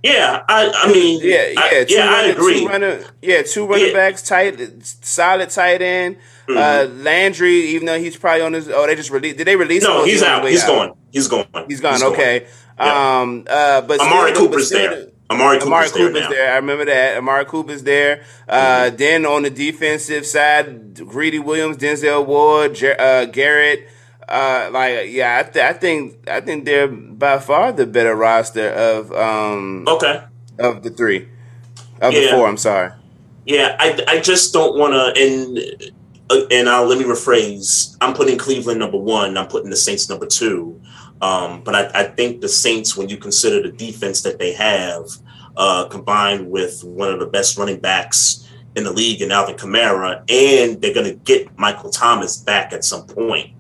[0.03, 2.61] Yeah, I I mean, Yeah, yeah, I, two yeah, I agree.
[2.61, 3.93] Two running, yeah, two running Yeah.
[3.93, 3.97] Mm-hmm.
[3.97, 6.19] backs, tight, solid tight end.
[6.49, 9.39] Uh, Landry, even though he's probably on his, oh, they just released.
[9.39, 9.83] Did they release?
[9.83, 10.45] no, he's he on out.
[10.45, 10.95] way He's gone.
[11.11, 11.47] He's gone.
[11.67, 12.03] He's gone.
[12.05, 12.47] okay.
[12.79, 13.45] Um.
[13.51, 13.81] Uh.
[13.83, 15.09] But Amari still- but Cooper's still- there.
[15.31, 16.53] Amari Cooper's, Amari there Cooper's there.
[16.53, 17.17] I remember that.
[17.19, 18.25] Amari Cooper's there.
[18.49, 23.89] Uh, Then on the defensive side, Greedy Williams, Denzel Ward, Jer- uh, Garrett.
[24.29, 28.69] Uh, like yeah, I, th- I think I think they're by far the better roster
[28.69, 30.23] of um Okay.
[30.59, 31.29] of the three
[32.03, 32.31] of the Yeah.
[32.37, 32.47] four.
[32.47, 32.93] I'm sorry.
[33.47, 35.19] Yeah, I, I just don't want to.
[35.23, 35.93] And
[36.31, 37.97] uh, and I'll let me rephrase.
[38.03, 39.39] I'm putting Cleveland number one.
[39.39, 40.78] I'm putting the Saints number two.
[41.21, 45.09] Um, but I, I think the Saints, when you consider the defense that they have,
[45.57, 50.19] uh, combined with one of the best running backs in the league in Alvin Kamara,
[50.31, 53.53] and they're going to get Michael Thomas back at some point.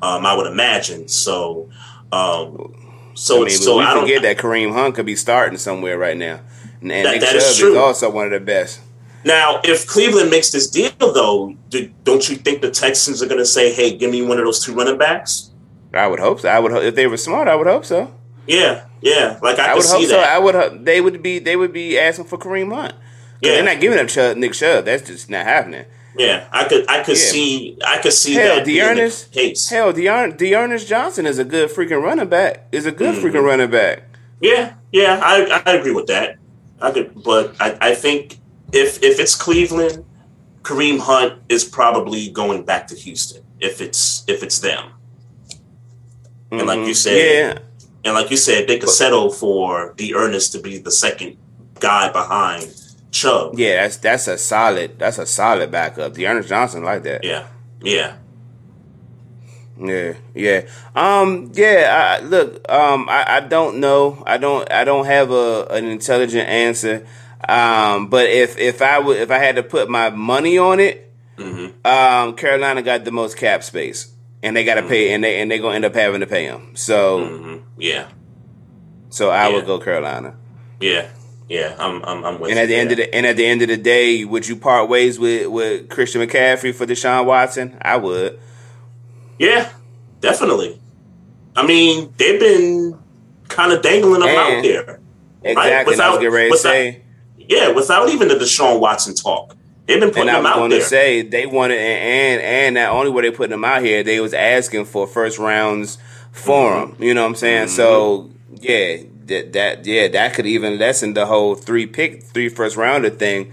[0.00, 1.08] Um, I would imagine.
[1.08, 1.68] So,
[2.10, 4.02] um, so I mean, so we I don't.
[4.02, 6.40] forget that Kareem Hunt could be starting somewhere right now,
[6.80, 8.80] and, and That- Nick that Chubb is is, also one of the best.
[9.24, 13.38] Now, if Cleveland makes this deal, though, do, don't you think the Texans are going
[13.38, 15.51] to say, "Hey, give me one of those two running backs"?
[15.94, 16.48] I would hope so.
[16.48, 17.48] I would if they were smart.
[17.48, 18.12] I would hope so.
[18.46, 19.38] Yeah, yeah.
[19.42, 20.20] Like I, I would see hope so.
[20.20, 20.84] I would.
[20.84, 21.38] They would be.
[21.38, 22.94] They would be asking for Kareem Hunt.
[23.40, 23.52] Yeah.
[23.52, 24.84] They're not giving up Chubb, Nick Chubb.
[24.84, 25.84] That's just not happening.
[26.16, 27.22] Yeah, I could I could Yeah.
[27.30, 29.68] see I could see Hell, that being the D'Ernest, case.
[29.70, 32.66] hell, Dearn, D'Ernest Johnson is a good freaking running back.
[32.70, 33.26] Is a good Mm-hmm.
[33.26, 34.02] freaking running back.
[34.40, 36.36] Yeah, yeah, I, I agree with that.
[36.82, 38.38] I could, but I, I think
[38.72, 40.04] if if it's Cleveland,
[40.62, 43.42] Kareem Hunt is probably going back to Houston.
[43.60, 44.90] If it's if it's them,
[46.52, 47.58] and like you said, Mm-hmm.
[47.58, 47.62] Yeah,
[48.04, 51.36] and like you said, they could settle for D'Ernest to be the second
[51.80, 52.74] guy behind
[53.10, 53.58] Chubb.
[53.58, 56.14] yeah, that's that's a solid that's a solid backup.
[56.14, 57.24] D'Ernest Johnson like that.
[57.24, 57.46] yeah,
[57.82, 58.16] yeah.
[59.78, 60.62] Yeah, yeah.
[60.94, 62.18] Um, yeah.
[62.20, 64.22] I, look, um, I, I don't know.
[64.26, 64.70] I don't.
[64.70, 67.06] I don't have a an intelligent answer.
[67.48, 71.08] Um, but if if I would if I had to put my money on it,
[71.38, 71.84] Mm-hmm.
[71.86, 74.11] um, Carolina got the most cap space,
[74.42, 76.44] and they got to pay, and they and they gonna end up having to pay
[76.44, 76.74] him.
[76.76, 78.08] So hmm Yeah,
[79.10, 79.54] so I Yeah.
[79.56, 80.34] would go Carolina.
[80.80, 81.08] yeah,
[81.48, 81.74] yeah.
[81.78, 83.62] I'm I'm, I'm with And you at the end of the and at the end
[83.62, 87.76] of the day, would you part ways with with Christian McCaffrey for Deshaun Watson?
[87.82, 88.38] I would.
[89.38, 89.68] Yeah,
[90.20, 90.78] definitely.
[91.56, 92.98] I mean, they've been
[93.48, 95.00] kind of dangling them out there.
[95.44, 95.50] Exactly.
[95.50, 97.02] and I was Without- without- say.
[97.36, 99.56] Yeah, without even the Deshaun Watson talk.
[99.86, 100.78] They've been putting And I them was out going there.
[100.80, 104.02] to say they wanted, and, and and not only were they putting them out here,
[104.02, 105.98] they was asking for first rounds
[106.30, 106.90] for Mm-hmm.
[106.92, 107.02] them.
[107.02, 107.68] You know what I'm saying?
[107.68, 112.76] So yeah, that that yeah, that could even lessen the whole three pick, three first
[112.76, 113.52] rounder thing.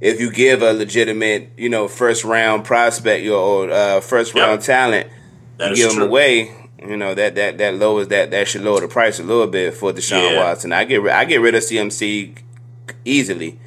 [0.00, 4.46] If you give a legitimate, you know, first round prospect or uh, first Yep.
[4.46, 5.08] round talent,
[5.58, 6.00] That you give true.
[6.00, 6.54] them away.
[6.80, 9.74] You know that that that lowers that that should lower the price a little bit
[9.74, 10.38] for Deshaun Yeah.
[10.44, 10.72] Watson.
[10.72, 12.36] I get I get rid of CMC
[13.04, 13.58] easily.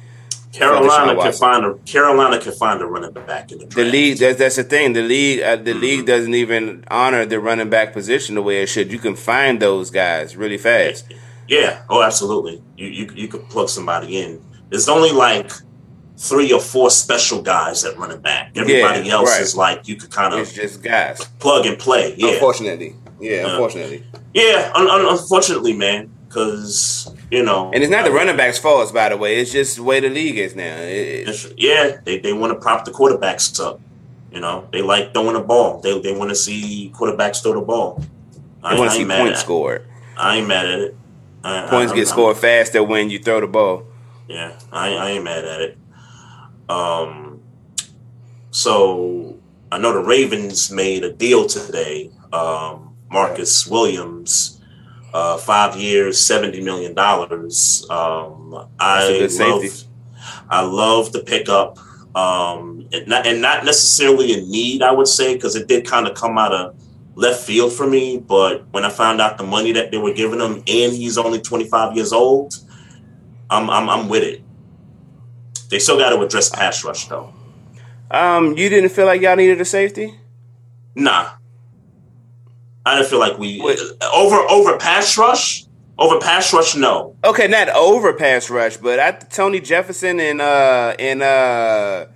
[0.52, 3.76] Carolina can find a Carolina can find a running back in the draft.
[3.76, 4.92] The league that's that's the thing.
[4.92, 5.80] The league uh, the Mm-hmm.
[5.80, 8.92] league doesn't even honor the running back position the way it should.
[8.92, 11.12] You can find those guys really fast.
[11.48, 11.82] Yeah.
[11.88, 12.62] Oh, absolutely.
[12.76, 14.40] You you you could plug somebody in.
[14.68, 15.50] There's only like
[16.18, 18.52] three or four special guys at running back.
[18.54, 19.40] Everybody Yeah, else right.
[19.40, 21.24] is like you could kind It's of just guys.
[21.40, 22.14] plug and play.
[22.16, 22.32] Yeah.
[22.34, 23.50] Unfortunately, yeah, Yeah.
[23.52, 24.70] unfortunately, Yeah.
[24.74, 29.08] Un- un- unfortunately, man, because you know, and it's not the running backs' faults, by
[29.08, 29.40] the way.
[29.40, 30.76] It's just the way the league is now.
[30.78, 33.80] It- yeah, they, they want to prop the quarterbacks up.
[34.30, 35.80] You know, they like throwing the ball.
[35.80, 38.02] They they want to see quarterbacks throw the ball.
[38.62, 39.86] I want to see points scored.
[40.16, 40.96] I ain't mad at it.
[41.44, 43.84] I, Points I, get I'm- scored faster when you throw the ball.
[44.28, 45.78] Yeah, I, I ain't mad at it.
[46.68, 47.40] Um,
[48.50, 49.36] so
[49.70, 52.10] I know the Ravens made a deal today.
[52.32, 54.60] Um, Marcus Williams,
[55.12, 57.86] uh, five years, seventy million dollars.
[57.90, 59.88] Um, I love, safety.
[60.48, 61.78] I love the pickup,
[62.16, 66.06] um, and not, and not necessarily a need, I would say, because it did kind
[66.06, 66.76] of come out of
[67.14, 68.18] left field for me.
[68.18, 71.40] But when I found out the money that they were giving him, and he's only
[71.40, 72.54] twenty five years old,
[73.50, 74.42] I'm, I'm I'm with it.
[75.68, 77.32] They still got to address pass rush though.
[78.10, 80.18] Um, you didn't feel like y'all needed a safety?
[80.94, 81.30] Nah,
[82.84, 83.78] I didn't feel like we Wait.
[84.14, 85.64] over over pass rush.
[85.98, 87.14] Over pass rush, no.
[87.22, 92.06] Okay, not over pass rush, but I Tony Jefferson and uh and uh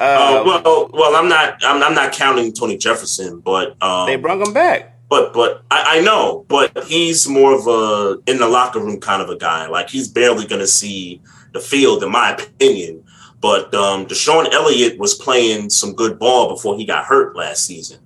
[0.00, 1.58] uh Uh, well, well, I'm not.
[1.64, 4.96] I'm, I'm not counting Tony Jefferson, but um, they brought him back.
[5.08, 9.22] But but I, I know, but he's more of a in the locker room kind
[9.22, 9.66] of a guy.
[9.66, 11.20] Like he's barely going to see
[11.52, 13.04] the field, in my opinion.
[13.40, 17.98] But um, DeShon Elliott was playing some good ball before he got hurt last season.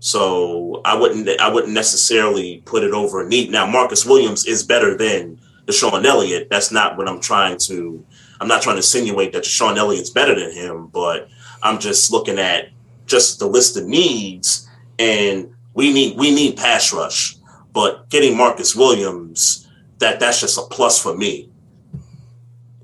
[0.00, 3.50] So I wouldn't I wouldn't necessarily put it over a need.
[3.50, 6.48] Now Marcus Williams is better than DeShon Elliott.
[6.50, 8.04] That's not what I'm trying to.
[8.40, 11.28] I'm not trying to insinuate that DeShon Elliott's better than him, but
[11.62, 12.68] I'm just looking at
[13.06, 17.36] just the list of needs, and we need we need pass rush.
[17.72, 19.66] But getting Marcus Williams,
[19.98, 21.50] that that's just a plus for me.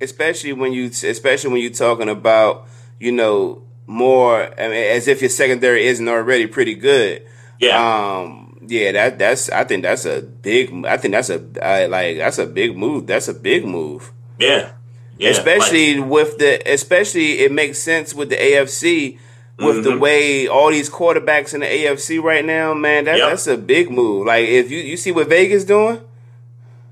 [0.00, 2.66] especially when you especially when you're talking about
[2.98, 7.22] you know more I mean, as if your secondary isn't already pretty good
[7.60, 11.86] Yeah, um yeah that that's i think that's a big i think that's a I,
[11.86, 14.72] like that's a big move that's a big move yeah,
[15.18, 15.30] yeah.
[15.30, 19.18] especially with the especially it makes sense with the afc
[19.58, 20.00] with the Mhm.
[20.00, 23.28] way all these quarterbacks in the afc right now man that, Yep.
[23.30, 26.00] that's a big move like if you you see what vegas doing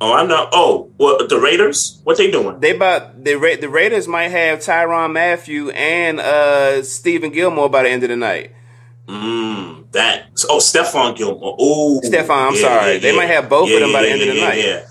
[0.01, 0.49] oh, I know.
[0.53, 2.01] Oh, what the Raiders?
[2.05, 2.61] What they doing?
[2.61, 7.83] They about the Ra- the Raiders might have Tyrann Mathieu and uh Stephen Gilmore by
[7.85, 8.53] the end of the night.
[9.07, 10.27] Mm, that.
[10.49, 11.57] Oh, Stephon Gilmore.
[11.59, 12.99] Oh, Stephon, I'm sorry.
[12.99, 14.59] They might have both of them by the end of the night.
[14.59, 14.87] Yeah.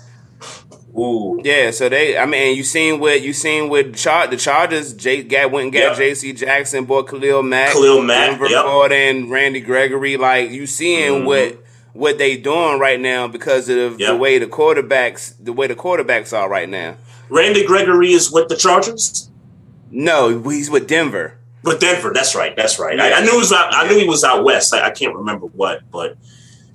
[0.98, 1.40] Ooh.
[1.44, 5.28] Yeah, so they I mean you seen what you seen with Char- the Chargers, Jake
[5.28, 6.16] got went and got Yep.
[6.16, 8.64] JC Jackson, boy Khalil Mack, Khalil Mack, Denver yep.
[8.64, 11.24] Gordon, Randy Gregory, like you seeing Mhm.
[11.26, 15.74] what what they doing right now because of the way the quarterbacks the way the
[15.74, 16.96] quarterbacks are right now.
[17.28, 19.30] Randy Gregory is with the Chargers.
[19.90, 21.36] No, he's with Denver.
[21.62, 22.98] But Denver, that's right, that's right.
[22.98, 23.74] I, I knew he was out.
[23.74, 24.72] I knew he was out west.
[24.72, 26.16] I, I can't remember what, but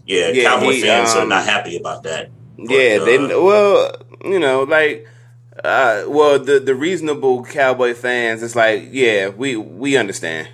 [0.06, 2.30] yeah, Yeah, Cowboy he, fans are um, not happy about that.
[2.58, 5.08] But, yeah, they uh, well, you know, like
[5.64, 10.50] uh well the the reasonable cowboy fans it's like, yeah, we we understand.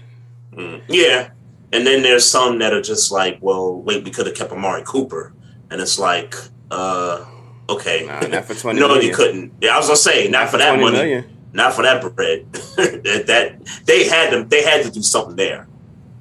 [0.88, 1.30] Yeah.
[1.74, 4.84] And then there's some that are just like, well, wait, we could have kept Amari
[4.86, 5.34] Cooper.
[5.70, 6.36] And it's like,
[6.70, 7.26] uh,
[7.70, 8.06] okay.
[8.06, 9.06] Nah, not for 20 no, million.
[9.08, 9.54] you couldn't.
[9.62, 10.98] Yeah, I was gonna say, not, for that 20 money.
[10.98, 11.38] million.
[11.54, 12.52] Not for that bread.
[12.54, 15.68] that, that they had them they had to do something there.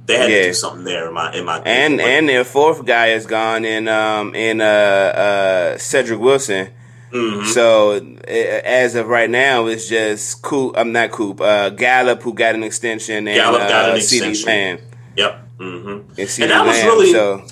[0.07, 3.09] They had to do something there in my in my And and their fourth guy
[3.09, 6.71] is gone in um in uh uh Cedric Wilson.
[7.13, 7.47] Mhm.
[7.47, 7.93] So
[8.27, 10.75] as of right now, it's just Coop.
[10.77, 11.41] I'm not Coop.
[11.41, 14.47] Uh, Gallup who got an extension and Gallup got an uh, CD extension.
[14.49, 14.79] Lamb.
[15.21, 15.49] Yep.
[15.59, 17.45] hmm And, And that was really so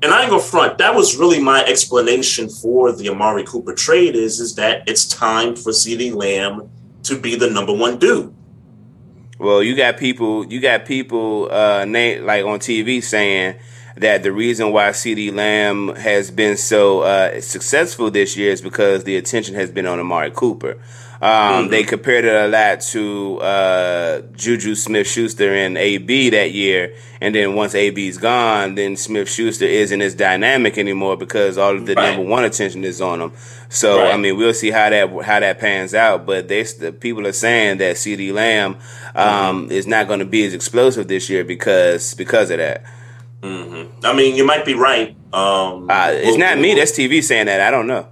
[0.00, 0.78] and I ain't gonna front.
[0.78, 4.14] That was really my explanation for the Amari Cooper trade.
[4.14, 6.70] Is is that it's time for CeeDee Lamb
[7.02, 8.32] to be the number one dude.
[9.38, 13.56] Well, you got people, you got people, uh, na- like on TV saying
[13.96, 19.04] that the reason why CeeDee Lamb has been so uh, successful this year is because
[19.04, 20.78] the attention has been on Amari Cooper.
[21.20, 26.94] Um, They compared it a lot to uh, Juju Smith Schuster and AB that year,
[27.20, 31.86] and then once AB's gone, then Smith Schuster isn't as dynamic anymore because all of
[31.86, 32.14] the Right.
[32.16, 33.32] number one attention is on him.
[33.68, 34.14] So Right.
[34.14, 36.24] I mean, we'll see how that how that pans out.
[36.24, 38.76] But they the people are saying that CeeDee Lamb
[39.16, 42.84] um, is not going to be as explosive this year because because of that.
[43.42, 45.16] I mean, you might be right.
[45.32, 46.74] Um, Uh, it's we'll- not me.
[46.74, 47.60] That's TV saying that.
[47.60, 48.06] I don't know.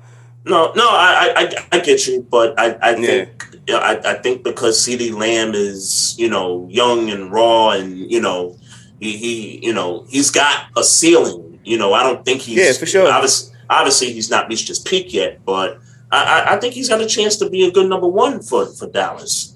[0.46, 3.06] No, no, I, I, I- get you, but I, I Yeah.
[3.06, 7.96] think, yeah, I, I think because CeeDee Lamb is, you know, young and raw, and
[8.10, 8.56] you know,
[9.00, 11.58] he, he, you know, he's got a ceiling.
[11.64, 13.10] You know, I don't think he's, Yeah, for sure.
[13.10, 15.80] Obviously, obviously, he's not reached his peak yet, but
[16.12, 18.66] I, I, I think he's got a chance to be a good number one for
[18.66, 19.52] for Dallas.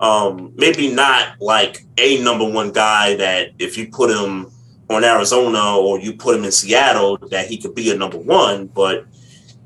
[0.00, 4.50] Um, maybe not like a number one guy that if you put him
[4.90, 8.66] on Arizona or you put him in Seattle, that he could be a number one,
[8.66, 9.06] but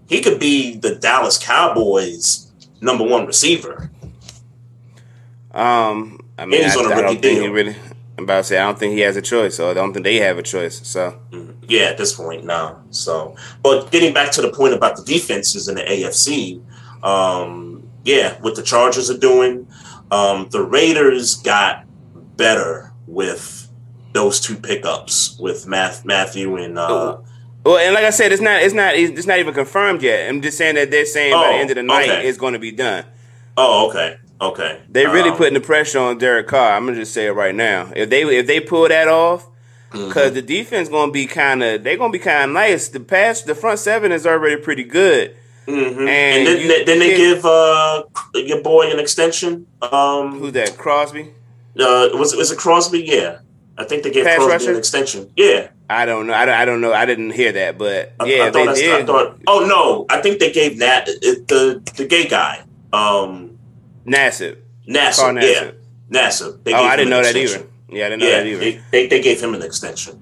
[0.09, 3.91] he could be the Dallas Cowboys number one receiver.
[5.53, 7.53] Um, I mean, And he's I, on a I don't rookie think he deal.
[7.53, 7.77] really.
[8.19, 10.05] I'm about to say I don't think he has a choice, or I don't think
[10.05, 10.81] they have a choice.
[10.87, 11.19] So
[11.69, 12.83] Yeah, at this point now.
[12.91, 16.63] So, but getting back to the point about the defenses in the AFC,
[17.05, 19.67] um, yeah, what the Chargers are doing,
[20.11, 21.85] um, the Raiders got
[22.39, 23.69] better with
[24.15, 27.19] those two pickups with Math, Mathieu and uh,
[27.67, 30.29] Well, and like I said, it's not it's not it's not even confirmed yet.
[30.29, 32.29] I'm just saying that they're saying by the Oh, end of the night okay.
[32.29, 33.05] it's going to be done.
[33.57, 34.81] oh, okay, okay.
[34.89, 36.73] They really Um, putting the pressure on Derek Carr.
[36.77, 37.91] I'm gonna just say it right now.
[37.97, 39.49] If they if they pull that off,
[39.93, 40.09] Mm-hmm.
[40.09, 42.89] because the defense gonna be kind of they're gonna be kind of nice.
[42.89, 45.35] The pass the front seven is already pretty good.
[45.67, 45.99] mhm.
[45.99, 48.03] and And, then, you- then they give uh,
[48.35, 49.67] your boy an extension.
[49.83, 50.77] Um, Who's that?
[50.77, 51.31] Crosby?
[51.79, 53.03] Uh, was it was it Crosby?
[53.03, 53.39] Yeah,
[53.79, 54.71] I think they gave Pass Crosby rusher?
[54.73, 55.31] an extension.
[55.37, 56.35] Yeah, I don't know.
[56.35, 56.93] I don't, I don't know.
[56.93, 59.03] I didn't hear that, but yeah, I thought they did.
[59.03, 59.39] I thought.
[59.47, 62.63] Oh no, I think they gave Nat it, the the gay guy.
[62.93, 63.59] Um,
[64.07, 64.59] Nassib.
[64.93, 65.71] Carl Yeah,
[66.11, 66.55] Nassib.
[66.55, 67.69] Oh, gave I didn't know that extension.
[67.89, 67.97] either.
[67.99, 68.59] Yeah, I didn't know Yeah, that either.
[68.61, 70.21] they, they they gave him an extension.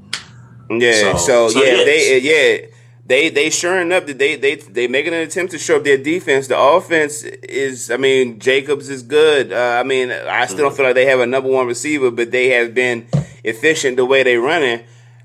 [0.71, 0.93] Yeah.
[0.93, 1.85] So, So- so yeah, yes.
[1.87, 2.67] they yeah
[3.07, 5.99] they they shoring up that they they they making an attempt to show up their
[5.99, 6.47] defense.
[6.49, 9.53] The offense is, I mean, Jacobs is good.
[9.53, 12.31] Uh, I mean, I still don't feel like they have a number one receiver, but
[12.31, 13.07] they have been
[13.45, 14.85] efficient the way they running,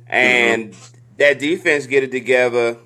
[0.09, 0.75] and
[1.17, 2.77] that defense get it together.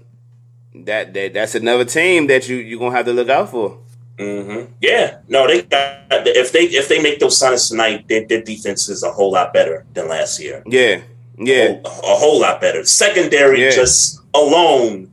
[0.75, 3.77] That, that that's another team that you you gonna have to look out for.
[4.17, 8.41] hmm Yeah, no, they got if they if they make those signings tonight, their, their
[8.41, 10.63] defense is a whole lot better than last year.
[10.65, 11.01] Yeah,
[11.37, 11.79] yeah.
[11.85, 12.83] a, a whole lot better.
[12.85, 13.71] Secondary Yeah.
[13.71, 15.11] just alone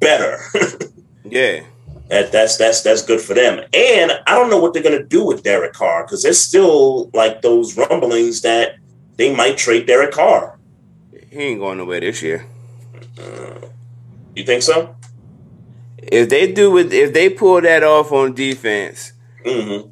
[0.00, 0.38] better.
[1.26, 1.64] Yeah.
[2.10, 3.64] that, that's that's that's good for them.
[3.72, 7.40] And I don't know what they're gonna do with Derek Carr because there's still like
[7.42, 8.76] those rumblings that
[9.16, 10.53] they might trade Derek Carr.
[11.34, 12.46] He ain't going nowhere this year.
[14.36, 14.94] You think so?
[15.98, 19.12] If they do it, if they pull that off on defense
[19.44, 19.88] hmm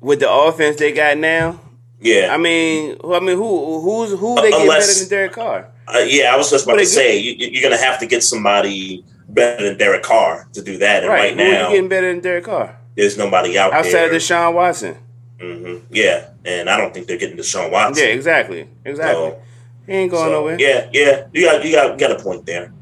[0.00, 1.60] with the offense they got now,
[2.00, 5.32] Yeah, I mean, who- I mean, who who's who they get Unless- better than Derek
[5.32, 5.68] Carr?
[5.92, 6.32] uh, yeah.
[6.32, 9.64] I was just about What to say you, you're gonna have to get somebody better
[9.64, 11.02] than Derek Carr to do that.
[11.02, 13.80] And Right, right, are now, getting better than Derek Carr there's nobody out there.
[13.80, 14.06] outside there.
[14.06, 14.96] of Deshaun Watson?
[15.40, 18.04] hmm Yeah, and I don't think they're getting Deshaun Watson.
[18.06, 19.14] Yeah, exactly, exactly.
[19.30, 19.38] So-
[19.86, 20.56] he ain't going So, nowhere.
[20.58, 22.72] Yeah, yeah, you got you got you got a point there.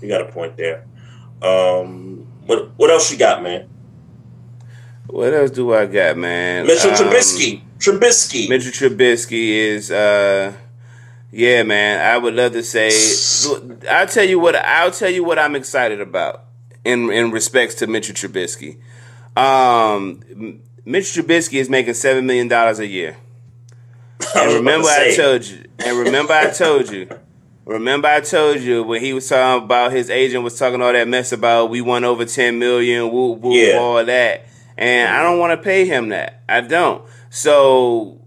[0.00, 0.84] You got a point there.
[1.42, 3.68] Um, what what else you got, man?
[5.06, 6.66] What else do I got, man?
[6.66, 7.62] Mitchell Um, Trubisky.
[7.78, 8.48] Trubisky.
[8.48, 10.52] Mitchell Trubisky is, uh,
[11.30, 12.00] yeah, man.
[12.00, 12.90] I would love to say.
[13.90, 14.56] I'll tell you what.
[14.56, 16.44] I'll tell you what I'm excited about
[16.84, 18.78] in in respects to Mitchell Trubisky.
[19.36, 23.16] Um, Mitchell Trubisky is making seven million dollars a year.
[24.34, 25.64] And remember, to I told you.
[25.78, 27.08] And remember, I told you.
[27.64, 31.08] Remember, I told you when he was talking about his agent was talking all that
[31.08, 33.78] mess about we won over ten million, woo woo, Yeah.
[33.78, 36.42] all that, and I don't want to pay him that.
[36.48, 37.02] I don't.
[37.30, 38.20] So,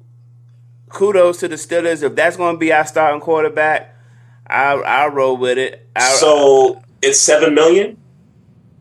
[0.89, 2.01] kudos to the Steelers.
[2.03, 3.95] If that's going to be our starting quarterback,
[4.47, 5.88] I I roll with it.
[5.95, 7.97] I, So it's seven million.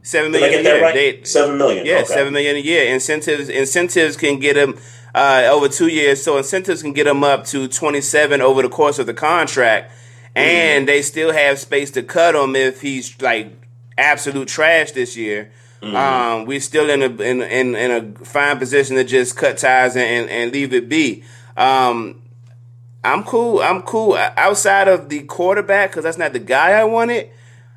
[0.03, 0.95] seven Did I get a that right?
[0.95, 1.85] They- seven million.
[1.85, 2.05] Yeah, okay.
[2.07, 2.95] seven million a year.
[2.95, 4.79] Incentives incentives can get him
[5.17, 6.23] uh, over two years.
[6.23, 9.91] So incentives can get him up to twenty seven over the course of the contract,
[10.35, 13.53] and they still have space to cut him if he's like
[13.99, 15.51] absolute trash this year.
[15.83, 19.97] Um, we're still in a in, in in a fine position to just cut ties
[19.97, 21.23] and, and, leave it be.
[21.57, 22.23] Um,
[23.05, 23.61] I'm cool.
[23.61, 27.31] I'm cool outside of the quarterback because that's not the guy I wanted.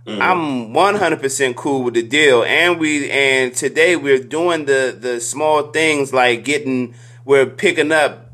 [0.08, 2.44] I'm 100% cool with the deal.
[2.44, 6.96] And we and today we're doing the the small things like getting
[7.30, 8.32] we're picking up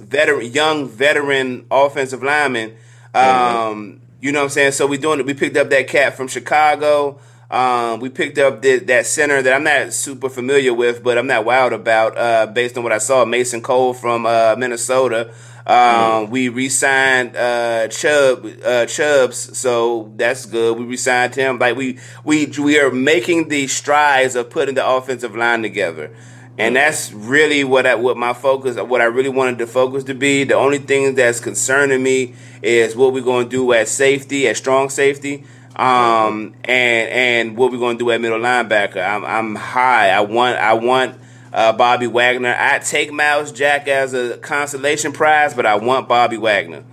[0.00, 2.76] veteran young veteran offensive linemen.
[3.14, 4.72] Um, you know what I'm saying?
[4.72, 5.26] So we doing it.
[5.26, 7.20] We picked up that cat from Chicago.
[7.52, 11.28] Um, we picked up the, that center that I'm not super familiar with, but I'm
[11.28, 13.24] not wild about uh, based on what I saw.
[13.24, 15.32] Mason Cole from uh, Minnesota.
[15.64, 20.78] Um, We re-signed uh, Chubb, uh, Chubbs, so that's good.
[20.78, 21.60] We re-signed him.
[21.60, 26.10] Like we we we are making the strides of putting the offensive line together,
[26.58, 30.14] and that's really what I, what my focus, what I really wanted the focus to
[30.14, 30.44] be.
[30.44, 34.56] The only thing that's concerning me is what we're going to do at safety, at
[34.56, 35.44] strong safety,
[35.76, 39.02] um, and and what we're going to do at middle linebacker.
[39.02, 40.10] I'm I'm high.
[40.10, 41.18] I want I want
[41.52, 42.54] uh, Bobby Wagner.
[42.58, 46.84] I take Myles Jack as a consolation prize, but I want Bobby Wagner.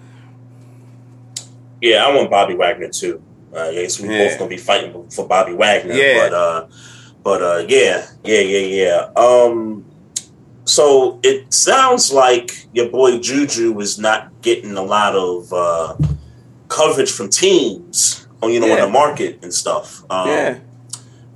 [1.81, 3.21] Yeah, I want Bobby Wagner too.
[3.53, 4.27] Uh, I guess we Yeah.
[4.29, 5.93] both gonna be fighting for Bobby Wagner.
[5.93, 6.29] Yeah.
[6.29, 6.67] But uh,
[7.23, 9.09] but uh, yeah, yeah, yeah, yeah.
[9.15, 9.85] Um,
[10.65, 15.95] so it sounds like your boy Juju is not getting a lot of uh,
[16.67, 18.73] coverage from teams on you know Yeah.
[18.75, 20.03] on the market and stuff.
[20.09, 20.57] Um, Yeah.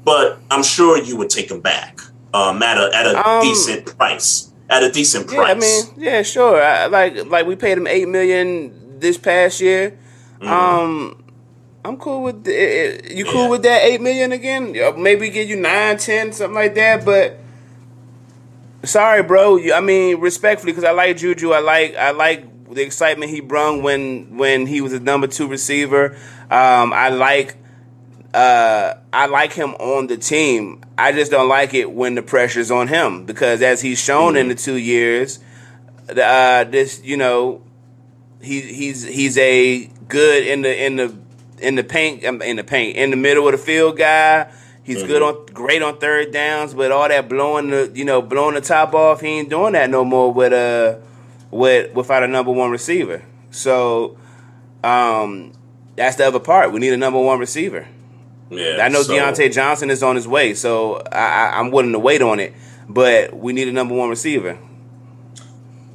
[0.05, 1.99] But I'm sure you would take him back
[2.33, 4.51] um, at a at a Um, decent price.
[4.69, 5.51] At a decent Yeah, price.
[5.55, 6.61] I mean, yeah, sure.
[6.61, 9.97] I, like like we paid him eight million this past year.
[10.41, 11.22] Um,
[11.85, 13.25] I'm cool with it- it- you.
[13.25, 13.49] Cool Yeah.
[13.49, 14.75] with that eight million again?
[14.97, 17.03] Maybe give you nine, ten, something like that.
[17.03, 17.39] But
[18.83, 19.57] sorry, bro.
[19.57, 21.51] You, I mean, respectfully, because I like Juju.
[21.51, 25.47] I like I like the excitement he brung when when he was a number two
[25.47, 26.15] receiver.
[26.49, 27.55] Um, I like
[28.33, 30.81] uh, I like him on the team.
[30.97, 34.47] I just don't like it when the pressure's on him because, as he's shown in
[34.47, 35.39] the two years,
[36.09, 37.61] uh, this you know,
[38.41, 41.13] he he's he's a good in the in the
[41.63, 44.51] in the paint in the paint in the middle of the field guy.
[44.83, 48.55] He's good on great on third downs, but all that blowing the you know blowing
[48.55, 50.97] the top off, he ain't doing that no more with uh
[51.51, 53.23] with without a number one receiver.
[53.51, 54.17] So
[54.83, 55.53] um,
[55.95, 56.73] that's the other part.
[56.73, 57.87] We need a number one receiver.
[58.49, 61.17] yeah, I know so- Diontae Johnson is on his way, so I,
[61.51, 62.53] I, I'm willing to wait on it.
[62.89, 64.57] But we need a number one receiver.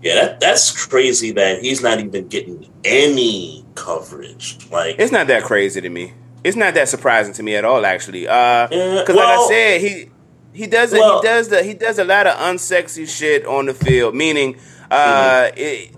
[0.00, 4.58] Yeah, that, that's crazy that he's not even getting any coverage.
[4.70, 6.12] Like, It's not that crazy to me.
[6.44, 8.22] It's not that surprising to me at all, actually.
[8.22, 9.08] Because, Yeah, like
[9.38, 10.10] I said, he
[10.52, 13.66] he does a, Well- he does the he does a lot of unsexy shit on
[13.66, 14.14] the field.
[14.14, 14.56] Meaning,
[14.90, 15.58] uh, Mm-hmm.
[15.58, 15.94] it,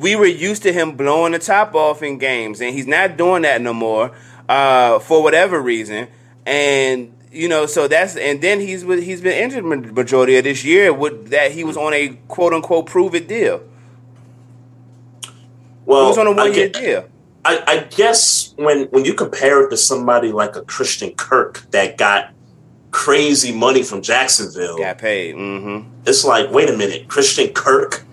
[0.00, 3.42] we were used to him blowing the top off in games, and he's not doing
[3.42, 4.10] that no more
[4.48, 6.08] uh, for whatever reason.
[6.44, 10.92] And you know, so that's and then he's he's been injured majority of this year
[10.92, 13.62] with that he was on a quote unquote prove it deal.
[15.86, 17.08] Well, was on a I one year deal.
[17.44, 21.96] I, I guess when when you compare it to somebody like a Christian Kirk that
[21.96, 22.32] got
[22.90, 25.36] crazy money from Jacksonville, Got paid.
[25.36, 25.90] Mm-hmm.
[26.06, 28.04] it's like, wait a minute, Christian Kirk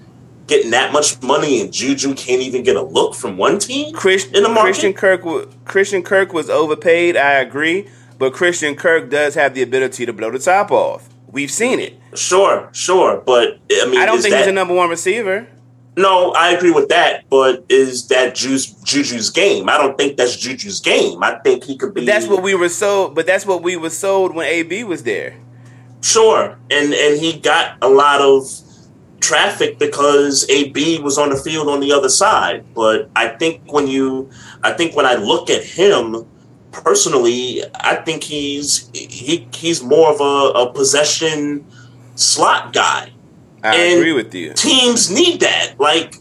[0.46, 4.26] getting that much money and Juju can't even get a look from one team Chris,
[4.26, 4.64] in the market.
[4.64, 7.18] Christian Kirk Christian Kirk was overpaid.
[7.18, 7.88] I agree,
[8.20, 11.10] but Christian Kirk does have the ability to blow the top off.
[11.28, 12.00] We've seen it.
[12.14, 15.48] Sure, sure, but I mean, I don't think that, he's a number one receiver.
[15.96, 19.70] No, I agree with that, but is that Juju's, Juju's game?
[19.70, 21.24] I don't think that's Juju's game.
[21.24, 22.06] I think he could be.
[22.06, 23.14] That's what we were sold.
[23.14, 25.36] But that's what we were sold when AB was there.
[26.02, 28.44] Sure, and and he got a lot of
[29.24, 32.66] traffic because AB was on the field on the other side.
[32.74, 34.30] But I think when you,
[34.64, 36.26] I think when I look at him
[36.72, 41.66] personally, I think he's he he's more of a, a possession
[42.16, 43.13] slot guy.
[43.64, 44.54] I And- agree with you.
[44.54, 45.74] Teams need that.
[45.80, 46.16] Like,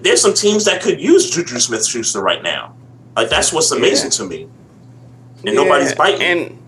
[0.00, 2.74] there's some teams that could use Juju Smith Schuster right now.
[3.16, 4.16] Like that's what's amazing Yeah.
[4.18, 4.48] to me.
[5.46, 6.22] And nobody's biting.
[6.22, 6.58] And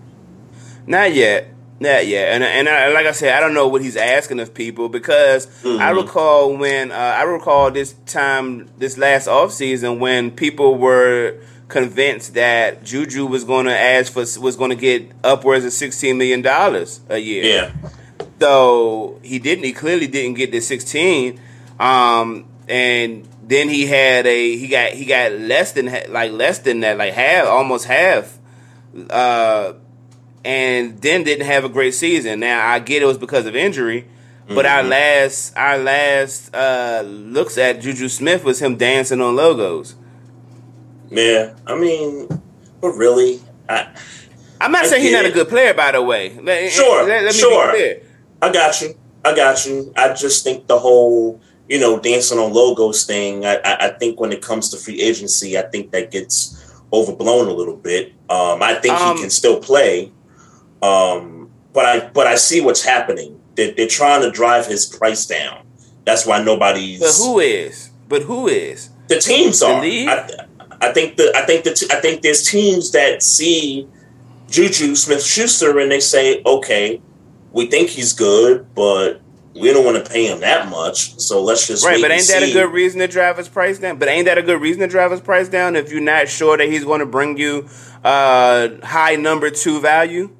[0.87, 1.47] not yet.
[1.79, 2.29] Not yet.
[2.33, 5.47] and and I, like I said, I don't know what he's asking of people because
[5.63, 5.81] Mm-hmm.
[5.81, 11.35] I recall when uh, I recall this time this last off season when people were
[11.67, 16.17] convinced that Juju was going to ask for was going to get upwards of sixteen
[16.17, 17.43] million dollars a year.
[17.43, 17.71] Yeah.
[18.39, 19.63] So he didn't.
[19.63, 21.39] He clearly didn't get the sixteen,
[21.79, 26.81] um, and then he had a he got he got less than like less than
[26.81, 28.37] that, like half, almost half,
[29.09, 29.73] uh,
[30.43, 32.41] and then didn't have a great season.
[32.41, 34.05] Now I get it was because of injury,
[34.49, 39.95] but our last our last uh, looks at Juju Smith was him dancing on logos.
[41.09, 41.53] Yeah.
[41.65, 42.27] I mean,
[42.81, 43.87] but really, I
[44.59, 46.37] I'm not I saying he's not a good player, by the way.
[46.41, 47.67] Let- Sure, let, let me sure.
[47.71, 48.01] be clear.
[48.45, 48.95] I got you.
[49.23, 49.91] I got you.
[49.97, 53.45] I just think the whole, you know, dancing on logos thing.
[53.45, 56.61] I, I, I think when it comes to free agency, I think that gets
[56.93, 58.13] overblown a little bit.
[58.29, 60.11] Um, I think Um, he can still play,
[60.81, 63.39] um, but I but I see what's happening.
[63.55, 65.65] They're, they're trying to drive his price down.
[66.05, 66.99] That's why nobody's.
[66.99, 67.89] But who is?
[68.07, 68.89] But who is?
[69.07, 69.81] the teams are?
[69.81, 70.07] league?
[70.07, 70.47] I,
[70.81, 73.87] I think the I think the t- I think there's teams that see
[74.49, 77.01] Juju Smith Schuster and they say, okay,
[77.55, 79.21] we think he's good, but
[79.53, 82.43] we don't want to pay him that much, so let's just Right, but ain't that
[82.43, 83.97] a good reason to drive his price down?
[83.97, 86.57] But ain't that a good reason to drive his price down if you're not sure
[86.57, 87.69] that he's going to bring you
[88.03, 90.35] uh, high number two value?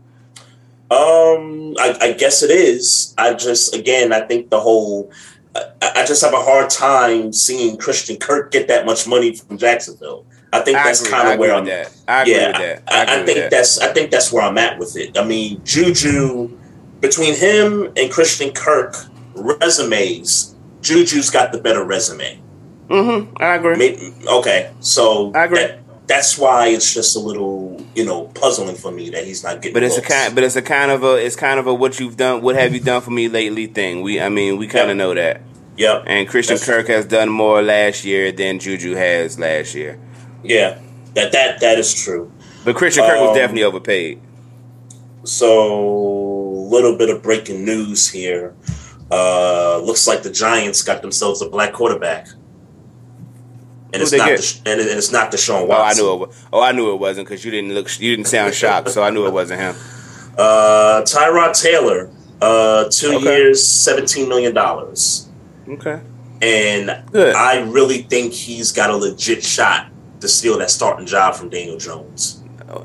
[0.92, 3.16] Um, I, I guess it is.
[3.18, 5.12] I just again, I think the whole.
[5.56, 9.58] I, I just have a hard time seeing Christian Kirk get that much money from
[9.58, 10.26] Jacksonville.
[10.52, 11.66] I think I that's kind of where I'm.
[11.66, 11.96] that.
[12.10, 12.84] I yeah, with that.
[12.90, 13.52] I, I think that.
[13.52, 15.18] that's I think that's where I'm at with it.
[15.18, 16.60] I mean, Juju
[17.08, 18.96] between him and Christian Kirk
[19.36, 22.40] resumes, Juju's got the better resume.
[22.90, 23.36] Mm-hmm.
[23.38, 23.76] I agree.
[23.78, 25.60] May- Okay, so I agree.
[25.60, 29.56] that- that's why it's just a little, you know, puzzling for me that he's not
[29.62, 29.74] getting.
[29.74, 30.36] But it's a kind.
[30.36, 31.16] But it's a kind of a.
[31.16, 32.44] It's kind of a what you've done.
[32.44, 33.66] What have you done for me lately?
[33.66, 34.04] Thing.
[34.04, 34.22] We.
[34.22, 34.92] I mean, we kind Yeah.
[34.92, 35.42] of know that.
[35.78, 36.04] Yep.
[36.06, 39.98] And Christian That's- Kirk has done more last year than Juju has last year.
[40.44, 40.78] Yeah,
[41.16, 42.32] that that that is true.
[42.64, 44.20] But Christian Kirk was Um, definitely overpaid.
[45.24, 46.35] So,
[46.76, 48.54] little bit of breaking news here.
[49.12, 52.28] Uh, looks like the Giants got themselves a black quarterback,
[53.94, 54.30] and Who'd it's not?
[54.30, 56.20] Desha- and it- and it's not Deshaun Oh, I knew it.
[56.20, 57.88] wa- Oh, I knew it wasn't because you didn't look.
[58.00, 59.76] You didn't sound shocked, so I knew it wasn't him.
[60.38, 62.10] Uh, Tyrod Taylor,
[62.42, 63.24] uh, two Okay.
[63.38, 65.28] years, seventeen million dollars,
[65.70, 66.00] Okay.
[66.42, 67.36] and Good.
[67.36, 69.88] I really think he's got a legit shot
[70.20, 72.42] to steal that starting job from Daniel Jones.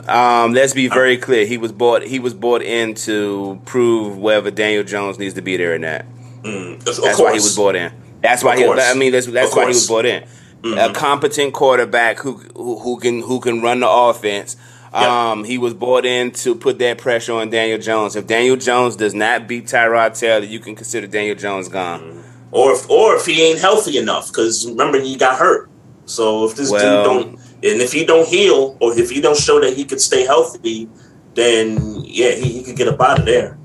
[0.08, 1.46] Um, let's be very clear.
[1.46, 2.02] He was bought.
[2.02, 6.04] He was bought in to prove whether Daniel Jones needs to be there or not.
[6.42, 7.18] Mm, That's course.
[7.18, 7.92] why he was bought in.
[8.22, 8.64] That's why he.
[8.64, 10.24] I mean, that's, that's why he was bought in.
[10.62, 14.56] A competent quarterback who, who who can who can run the offense.
[14.92, 15.02] Yep.
[15.02, 18.16] Um, he was bought in to put that pressure on Daniel Jones.
[18.16, 22.24] If Daniel Jones does not beat Tyrod Taylor, you can consider Daniel Jones gone.
[22.50, 25.70] or if or if he ain't healthy enough, because remember he got hurt.
[26.06, 29.36] So if this Well- dude don't, and if he don't heal, or if he don't
[29.36, 30.88] show that he could stay healthy,
[31.34, 33.58] then yeah, he, he could get up out of there.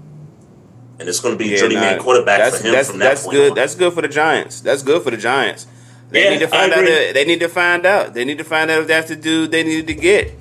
[0.99, 2.99] And it's going to be a Yeah, journeyman nah, quarterback that's, for him That's, from
[2.99, 3.49] that that's point good.
[3.51, 3.55] on.
[3.55, 4.61] That's good for the Giants.
[4.61, 5.67] That's good for the Giants.
[6.09, 6.83] They Yeah, need to find out.
[6.83, 8.13] If, they need to find out.
[8.13, 10.33] They need to find out if that's the dude they needed to get.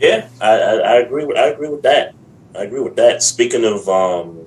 [0.00, 2.14] Yeah, I, I, I agree with I agree with that.
[2.56, 3.22] I agree with that.
[3.22, 4.46] Speaking of um,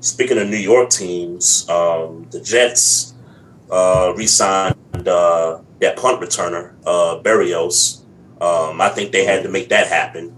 [0.00, 3.14] speaking of New York teams, um, the Jets
[3.70, 4.74] uh, re-signed
[5.06, 8.02] uh, that punt returner, uh, Berrios.
[8.40, 10.34] Um, I think they had to make that happen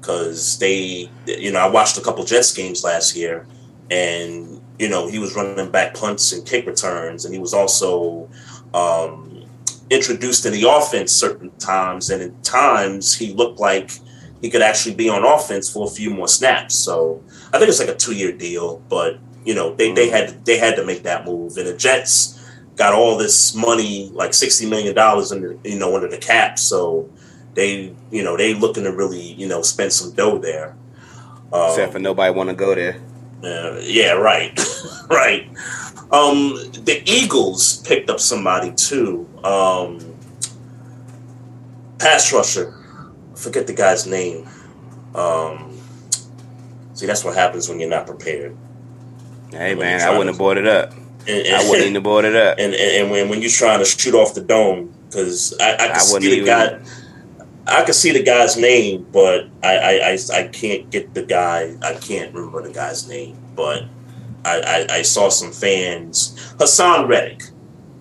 [0.00, 3.46] because they, you know, I watched a couple Jets games last year,
[3.90, 8.28] and you know he was running back punts and kick returns, and he was also
[8.74, 9.44] um,
[9.90, 13.92] introduced in the offense certain times, and at times he looked like
[14.40, 16.74] he could actually be on offense for a few more snaps.
[16.74, 17.22] So
[17.52, 20.58] I think it's like a two year deal, but you know they, they had they
[20.58, 22.37] had to make that move, and the Jets
[22.78, 26.58] got all this money, like sixty million dollars, under you know under the cap.
[26.58, 27.10] So
[27.54, 30.76] they you know they looking to really you know spend some dough there.
[31.52, 33.00] Um, Except for nobody want to go there.
[33.42, 34.58] uh, yeah, right,
[35.10, 35.48] right.
[36.10, 36.54] Um,
[36.84, 39.28] the Eagles picked up somebody too.
[39.44, 40.14] Um,
[41.98, 42.74] pass rusher.
[43.34, 44.48] Forget the guy's name.
[45.14, 45.78] Um,
[46.94, 48.56] see, that's what happens when you're not prepared.
[49.50, 50.92] Hey man, I wouldn't have bought it up.
[51.28, 52.58] And, and, I wouldn't even have bought it up.
[52.58, 55.76] and, and, and when, when you're trying to shoot off the dome, because I, I
[55.76, 56.80] can I see the even- guy.
[57.70, 61.76] I can see the guy's name, but I, I, I, I can't get the guy.
[61.82, 63.84] I can't remember the guy's name, but
[64.42, 66.34] I, I, I saw some fans.
[66.56, 67.42] Haason Reddick.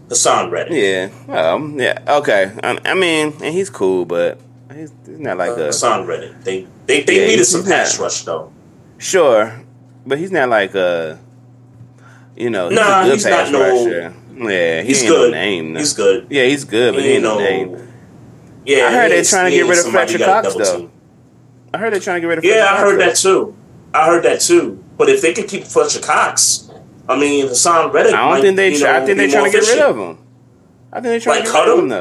[0.07, 0.71] Haason Reddick.
[1.28, 1.51] Yeah.
[1.51, 1.78] Um.
[1.78, 1.99] Yeah.
[2.07, 2.49] Okay.
[2.63, 4.39] I, I mean, and he's cool, but
[4.73, 5.67] he's, he's not like Uh, a.
[5.67, 6.39] Haason Reddick.
[6.45, 8.53] They they, they Yeah, needed some pass rush though.
[8.97, 9.53] Sure,
[10.05, 11.19] but he's not like a,
[12.38, 14.13] you know, he's Nah, good he's not no-
[14.49, 15.31] Yeah, he He's good.
[15.31, 15.73] no name.
[15.73, 15.79] no.
[15.79, 16.27] He's good.
[16.29, 17.88] Yeah, he's good, but He he ain't no no- name.
[18.65, 20.77] Yeah, I heard they're trying to get rid of Fletcher Cox, though.
[20.77, 20.91] team.
[21.73, 22.43] I heard they're trying to get rid of.
[22.43, 23.55] Yeah, Fletcher I heard Cox, that too.
[23.93, 24.83] I heard that too.
[24.97, 26.69] But if they can keep Fletcher Cox,
[27.07, 28.13] I mean Haason Reddick.
[28.13, 28.73] I don't might, think they.
[28.73, 30.17] You know, I think they're trying to get rid of him.
[30.91, 31.91] I think they're trying Like, to cut get rid of him?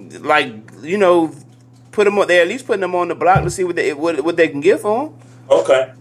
[0.00, 0.28] him though.
[0.28, 0.52] Like
[0.82, 1.32] you know,
[1.92, 2.28] put them on.
[2.28, 4.48] They're at least putting them on the block to see what they what, what they
[4.48, 5.14] can get for him.
[5.50, 5.92] Okay.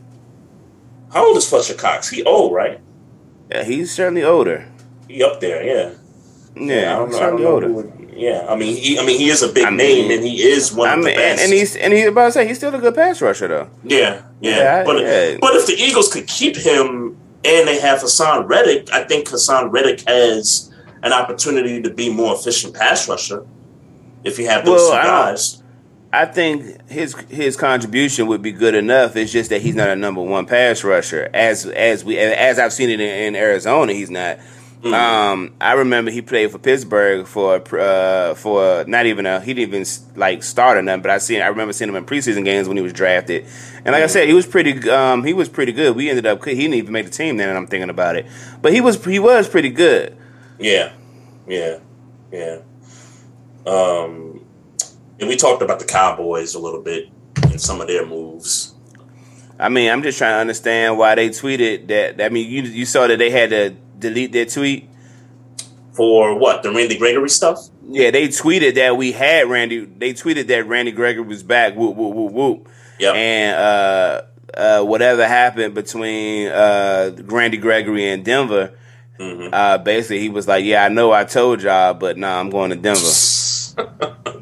[1.14, 2.10] How old is Fletcher Cox?
[2.10, 2.82] He old, right?
[3.52, 4.68] Yeah, he's certainly older.
[5.08, 5.92] He up there, yeah.
[6.56, 7.18] Yeah, I don't know.
[7.18, 7.68] I don't certainly know older.
[7.68, 10.24] who yeah, I mean, he, I mean, he is a big I mean- name, and
[10.26, 11.44] he is one I of mean, the best.
[11.44, 13.70] and he's and he's about to say he's still a good pass rusher though.
[13.84, 14.58] yeah, yeah.
[14.58, 15.38] Yeah, but yeah.
[15.42, 19.70] but if the Eagles could keep him and they have Haason Reddick, I think Haason
[19.70, 20.72] Reddick has
[21.04, 23.46] an opportunity to be more efficient pass rusher.
[24.24, 25.62] If you have those Well, two I don't- guys,
[26.22, 29.16] I think his his contribution would be good enough.
[29.16, 32.74] It's just that he's not a number one pass rusher as as we as I've
[32.74, 33.94] seen it in, in Arizona.
[33.94, 34.40] He's not.
[34.82, 34.94] Mm-hmm.
[34.94, 39.76] Um, I remember he played for Pittsburgh for uh, for not even a he didn't
[39.76, 39.86] even
[40.16, 41.02] like start or nothing.
[41.02, 43.50] But I seen I remember seeing him in preseason games when he was drafted, and
[43.52, 43.92] Mm-hmm.
[43.94, 45.96] like I said, he was pretty um, he was pretty good.
[45.96, 48.28] We ended up he didn't even make the team then, and I'm thinking about it,
[48.62, 50.16] but he was he was pretty good.
[50.60, 50.94] yeah,
[51.48, 51.80] yeah,
[52.32, 52.60] yeah.
[53.66, 54.35] Um,
[55.20, 57.10] and we talked about the Cowboys a little bit
[57.44, 58.74] and some of their moves.
[59.58, 62.22] I mean, I'm just trying to understand why they tweeted that.
[62.22, 64.90] I mean, you you saw that they had to delete their tweet.
[65.94, 67.70] For what the Randy Gregory stuff?
[67.88, 69.86] Yeah, they tweeted that we had Randy.
[69.86, 71.76] They tweeted that Randy Gregory was back.
[71.76, 72.70] Whoop whoop whoop whoop.
[73.00, 74.22] Yeah, And uh,
[74.60, 78.74] uh, whatever happened between uh, Randy Gregory and Denver,
[79.18, 79.54] Mm-hmm.
[79.54, 82.72] uh, basically he was like, "Yeah, I know, I told y'all, but nah, I'm going
[82.72, 83.00] to Denver."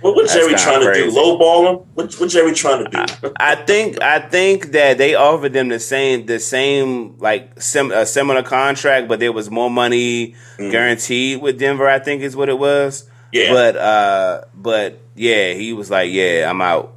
[0.00, 1.10] What what Jerry trying to do?
[1.10, 1.76] Lowball him?
[1.94, 3.32] What what Jerry trying to do?
[3.38, 8.06] I think I think that they offered them the same the same like sim, a
[8.06, 11.86] similar contract, but there was more money guaranteed with Denver.
[11.88, 13.02] I think is what it was.
[13.02, 13.08] Mm.
[13.32, 13.52] Yeah.
[13.52, 16.94] But uh, but yeah, he was like, "Yeah, I'm out."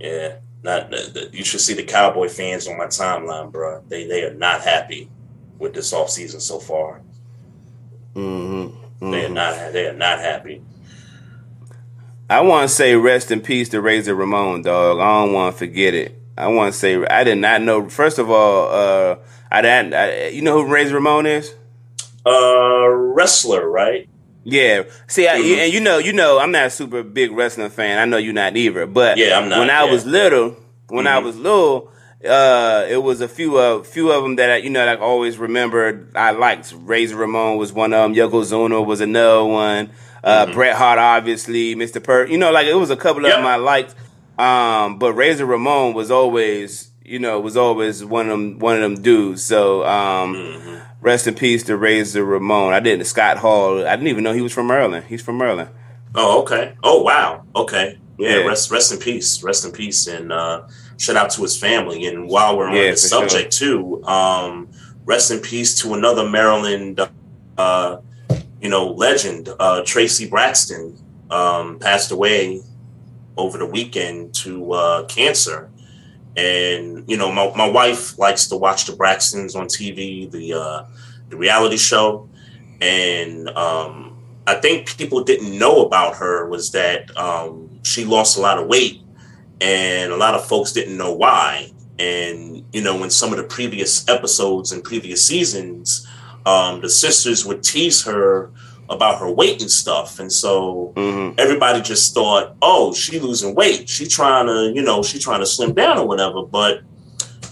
[0.00, 3.82] yeah, not the, the- you should see the Cowboy fans on my timeline, bro.
[3.88, 5.10] They they are not happy
[5.58, 7.02] with this offseason so far.
[8.14, 8.76] Mm-hmm.
[9.00, 10.62] They are not they are not happy.
[12.28, 14.98] I want to say rest in peace to Razor Ramon, dog.
[15.00, 16.20] I don't want to forget it.
[16.38, 17.88] I want to say I did not know.
[17.88, 19.16] First of all, uh,
[19.50, 19.94] I didn't.
[19.94, 21.54] I, you know who Razor Ramon is?
[22.24, 24.08] Uh, wrestler, right?
[24.44, 24.82] Yeah.
[25.06, 25.56] See, I, Mhm.
[25.64, 27.98] and you know, you know, I'm not a super big wrestling fan.
[27.98, 28.86] I know you're not either.
[28.86, 29.90] But Yeah, I'm not, When I yeah.
[29.90, 30.56] was little,
[30.88, 31.24] when I Mhm.
[31.24, 31.90] was little,
[32.24, 35.38] uh, it was a few of few of them that I, you know, like always
[35.38, 36.14] remembered.
[36.16, 38.14] I liked Razor Ramon was one of them.
[38.14, 39.90] Yokozuna was another one.
[40.22, 40.54] Uh, Mm-hmm.
[40.54, 42.02] Bret Hart, obviously, Mr.
[42.02, 42.26] Per.
[42.26, 43.38] You know, like it was a couple of Yep.
[43.38, 43.94] them I liked.
[44.38, 48.82] Um, but Razor Ramon was always, you know, was always one of them, one of
[48.82, 49.42] them dudes.
[49.42, 50.76] So, um, Mm-hmm.
[51.00, 52.74] rest in peace to Razor Ramon.
[52.74, 53.86] I didn't Scott Hall.
[53.86, 55.06] I didn't even know he was from Maryland.
[55.08, 55.70] He's from Maryland.
[56.14, 56.74] Oh, okay.
[56.82, 57.44] Oh, wow.
[57.56, 57.98] Okay.
[58.18, 58.28] Yeah.
[58.40, 58.46] Yeah.
[58.46, 59.42] Rest rest in peace.
[59.42, 60.62] Rest in peace, and uh,
[61.00, 62.06] shout out to his family.
[62.06, 64.68] And while we're on Yeah, the subject too, um,
[65.06, 67.00] rest in peace to another Maryland,
[67.56, 67.96] uh,
[68.60, 70.96] you know, legend, uh, Traci Braxton,
[71.30, 72.60] um, passed away
[73.38, 75.70] over the weekend to uh, cancer.
[76.36, 80.84] And you know, my, my wife likes to watch the Braxtons on TV, the uh,
[81.28, 82.28] the reality show,
[82.80, 88.40] and um, I think people didn't know about her was that um, she lost a
[88.40, 88.99] lot of weight,
[89.60, 91.70] and a lot of folks didn't know why.
[91.98, 96.06] And you know, in some of the previous episodes and previous seasons,
[96.46, 98.50] um, the sisters would tease her
[98.88, 103.88] about her weight and stuff, and so hmm everybody just thought, oh, she losing weight.
[103.88, 106.42] She trying to, you know, she trying to slim down or whatever.
[106.42, 106.82] But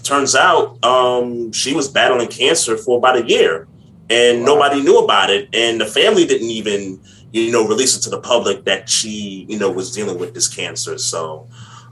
[0.03, 3.67] turns out um, she was battling cancer for about a year
[4.09, 5.49] and nobody knew about it.
[5.53, 6.99] And the family didn't even,
[7.31, 10.47] you know, release it to the public that she, you know, was dealing with this
[10.47, 10.97] cancer.
[10.97, 11.47] So,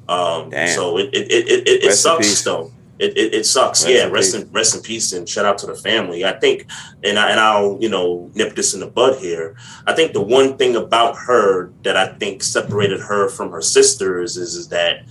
[0.09, 0.67] um, Damn.
[0.69, 2.71] so it, it, it, it, it sucks though.
[2.99, 3.83] It, it, it sucks.
[3.83, 4.07] Rest yeah.
[4.07, 4.41] in Rest peace.
[4.41, 6.25] in, rest in peace and shout out to the family.
[6.25, 6.65] I think,
[7.03, 9.55] and I, and I'll, you know, nip this in the bud here.
[9.85, 14.35] I think the one thing about her that I think separated her from her sisters
[14.35, 15.03] is, is that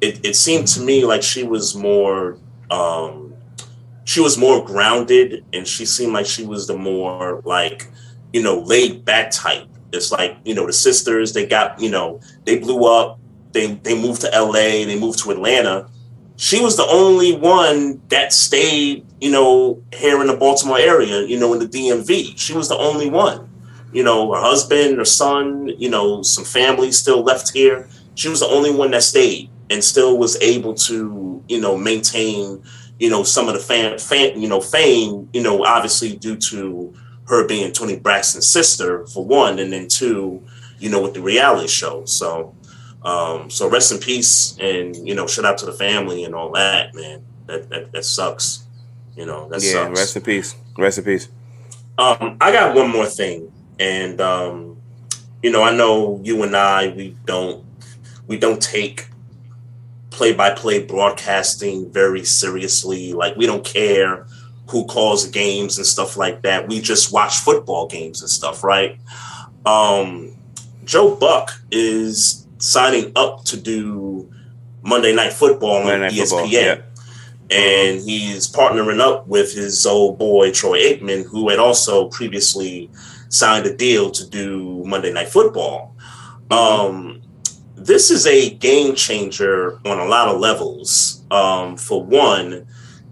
[0.00, 2.38] it, it seemed to me like she was more
[2.70, 3.34] um
[4.04, 7.88] she was more grounded and she seemed like she was the more like
[8.32, 12.20] you know laid back type it's like you know the sisters they got you know
[12.44, 13.18] they blew up
[13.56, 15.88] they they moved to la they moved to atlanta
[16.36, 21.38] she was the only one that stayed you know here in the baltimore area you
[21.38, 23.48] know in the dmv she was the only one
[23.96, 27.88] you know, her husband, her son, you know, some family still left here.
[28.14, 32.62] She was the only one that stayed and still was able to, you know, maintain,
[32.98, 36.94] you know, some of the fan, fan you know, fame, you know, obviously due to
[37.28, 40.42] her being Toni Braxton's sister for one, and then two,
[40.78, 42.04] you know, with the reality show.
[42.04, 42.54] So,
[43.06, 46.50] um, so rest in peace, and you know, shout out to the family and all
[46.52, 47.24] that, man.
[47.46, 48.64] That that, that sucks.
[49.14, 50.00] You know, that yeah, sucks.
[50.00, 50.56] rest in peace.
[50.76, 51.28] Rest in peace.
[51.98, 54.78] Um, I got one more thing, and um,
[55.40, 57.64] you know, I know you and I we don't
[58.26, 59.06] we don't take
[60.10, 63.12] play by play broadcasting very seriously.
[63.12, 64.26] Like we don't care
[64.68, 66.66] who calls games and stuff like that.
[66.66, 68.98] We just watch football games and stuff, right?
[69.64, 70.36] Um,
[70.84, 74.32] Joe Buck is signing up to do
[74.82, 76.28] Monday Night Football Monday on Night ESPN.
[76.28, 76.80] Football, yeah.
[77.48, 82.90] And he's partnering up with his old boy Troy Aikman, who had also previously
[83.28, 85.94] signed a deal to do Monday Night Football.
[86.50, 87.22] Um,
[87.76, 91.24] this is a game changer on a lot of levels.
[91.30, 92.66] Um, for one,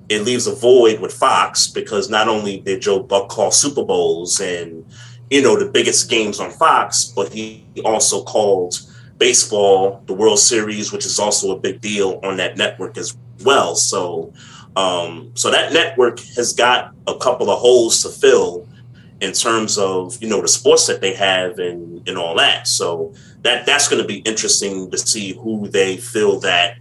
[0.08, 4.40] it leaves a void with Fox because not only did Joe Buck call Super Bowls
[4.40, 4.84] and
[5.30, 8.78] you know the biggest games on Fox, but he also called
[9.18, 13.74] baseball, the World Series, which is also a big deal on that network as well.
[13.74, 14.32] So,
[14.76, 18.66] um, so that network has got a couple of holes to fill
[19.20, 22.66] in terms of you know the sports that they have and and all that.
[22.68, 26.76] So that that's going to be interesting to see who they fill that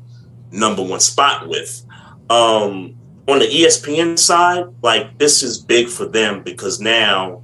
[0.51, 1.86] number one spot with.
[2.29, 2.95] Um,
[3.27, 7.41] on the ESPN side, like this is big for them because now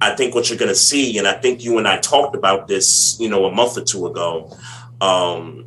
[0.00, 2.68] I think what you're going to see, and I think you and I talked about
[2.68, 4.56] this, you know, a month or two ago.
[5.00, 5.66] Um,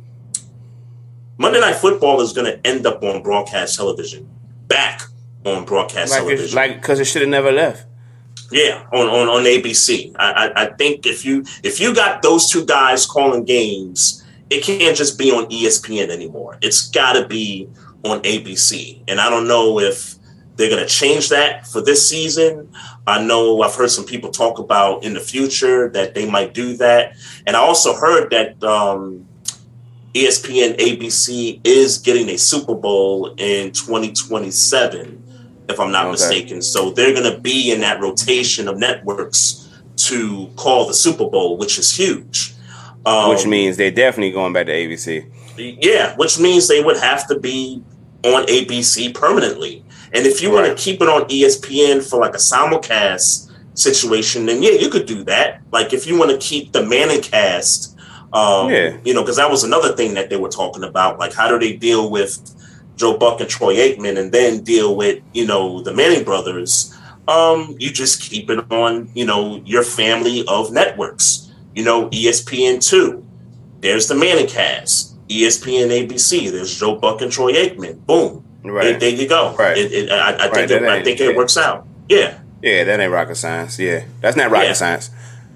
[1.38, 4.28] Monday Night Football is going to end up on broadcast television,
[4.66, 5.02] back
[5.44, 6.56] on broadcast Like, television.
[6.56, 7.86] like, because it should have never left.
[8.50, 10.14] Yeah, on on, on ABC.
[10.18, 14.62] I, I I think if you if you got those two guys calling games, it
[14.62, 16.58] can't just be on ESPN anymore.
[16.60, 17.68] It's got to be
[18.04, 19.02] on ABC.
[19.08, 20.14] And I don't know if
[20.56, 22.70] they're going to change that for this season.
[23.06, 26.76] I know I've heard some people talk about in the future that they might do
[26.78, 27.16] that.
[27.46, 29.26] And I also heard that um,
[30.14, 35.22] ESPN ABC is getting a Super Bowl in 2027,
[35.68, 36.12] if I'm not Okay.
[36.12, 36.62] mistaken.
[36.62, 41.58] So they're going to be in that rotation of networks to call the Super Bowl,
[41.58, 42.54] which is huge.
[43.06, 45.26] Um, which means they're definitely going back to ABC.
[45.58, 47.82] yeah, which means they would have to be
[48.24, 49.84] on ABC permanently.
[50.12, 54.62] And if you want to keep it on ESPN for like a simulcast situation, then
[54.62, 55.62] yeah, you could do that.
[55.72, 57.96] Like if you want to keep the Manning cast,
[58.32, 58.96] um, Yeah.
[59.04, 61.18] you know, because that was another thing that they were talking about.
[61.18, 62.38] Like how do they deal with
[62.96, 66.94] Joe Buck and Troy Aikman, and then deal with you know the Manning brothers?
[67.26, 71.50] Um, you just keep it on, you know, your family of networks.
[71.74, 73.24] You know, ESPN two.
[73.80, 75.16] There's the Manning cast.
[75.28, 76.50] ESPN ABC.
[76.52, 78.04] There's Joe Buck and Troy Aikman.
[78.06, 78.44] Boom.
[78.64, 78.98] Right.
[78.98, 79.54] There, you go.
[79.56, 79.76] Right.
[79.76, 81.86] It, it, I, I think it, I think it works out.
[82.08, 82.38] Yeah.
[82.62, 83.78] Yeah, that ain't rocket science.
[83.78, 84.72] Yeah, that's not rocket Yeah.
[84.72, 85.10] science.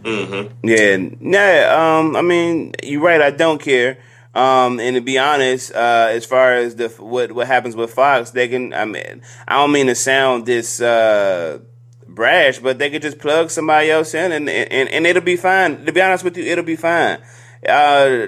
[0.05, 1.99] hmm Yeah, yeah.
[1.99, 3.21] Um, I mean, you're right.
[3.23, 3.99] I don't care.
[4.35, 8.31] Um, and to be honest, uh, as far as the what what happens with Fox,
[8.33, 8.75] they can.
[8.75, 11.61] I mean, I don't mean to sound this uh,
[12.07, 15.85] brash, but they could just plug somebody else in, and and, and it'll be fine.
[15.87, 17.19] To be honest with you, it'll be fine.
[17.67, 18.27] Uh,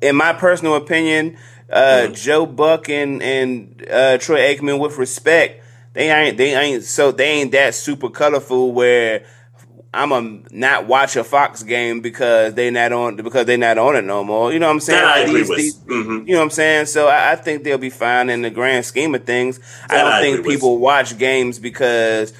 [0.00, 1.36] in my personal opinion,
[1.70, 5.62] uh, Joe Buck and and uh, Troy Aikman, with respect,
[5.94, 9.24] they ain't they ain't so they ain't that super colorful where.
[9.96, 13.94] I'm a not watch a Fox game because they not on because they not on
[13.94, 14.52] it no more.
[14.52, 15.00] You know what I'm saying?
[15.00, 15.58] That I Like, agree these- with.
[15.58, 16.26] these- Mhm.
[16.26, 16.86] you know what I'm saying?
[16.86, 19.60] So I, I think they'll be fine in the grand scheme of things.
[19.88, 20.56] I don't I think agree with.
[20.56, 22.32] people watch games because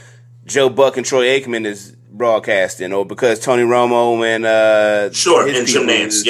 [0.47, 5.47] Joe Buck and Troy Aikman is broadcasting or because Tony Romo and uh Sure.
[5.47, 6.07] And Jim people Nantz.
[6.09, 6.29] is-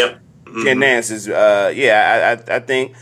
[0.55, 0.65] Yep.
[0.65, 2.95] Jim Nantz is uh yeah, I, I I think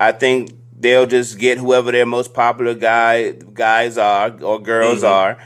[0.00, 5.08] I think they'll just get whoever their most popular guy guys are or girls Mhm.
[5.10, 5.38] are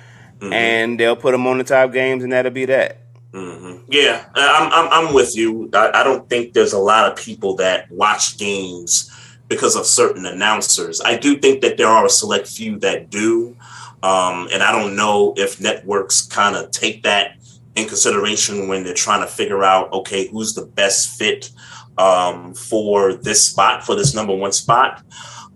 [0.53, 2.99] and they'll put them on the top games and that'll be that.
[3.33, 5.69] hmm Yeah, I'm, I'm, I'm with you.
[5.75, 9.11] I, I don't think there's a lot of people that watch games
[9.49, 11.01] because of certain announcers.
[11.05, 13.57] I do think that there are a select few that do.
[14.03, 17.37] Um, and I don't know if networks kind of take that
[17.77, 21.51] in consideration when they're trying to figure out, okay, who's the best fit
[21.99, 25.03] um, for this spot, for this number one spot.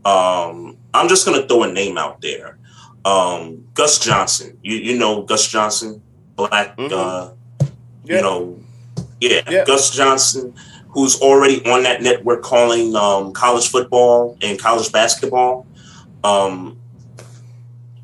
[0.05, 2.59] Um, I'm just going to throw a name out there.
[3.05, 4.59] Um, Gus Johnson.
[4.63, 6.03] You, you know Gus Johnson,
[6.37, 6.93] black, Mhm.
[6.93, 7.31] uh,
[8.05, 8.17] Yeah.
[8.17, 8.59] you know,
[9.21, 9.65] yeah, Yeah.
[9.65, 10.55] Gus Johnson,
[10.89, 15.67] who's already on that network calling um, college football and college basketball.
[16.25, 16.77] Um,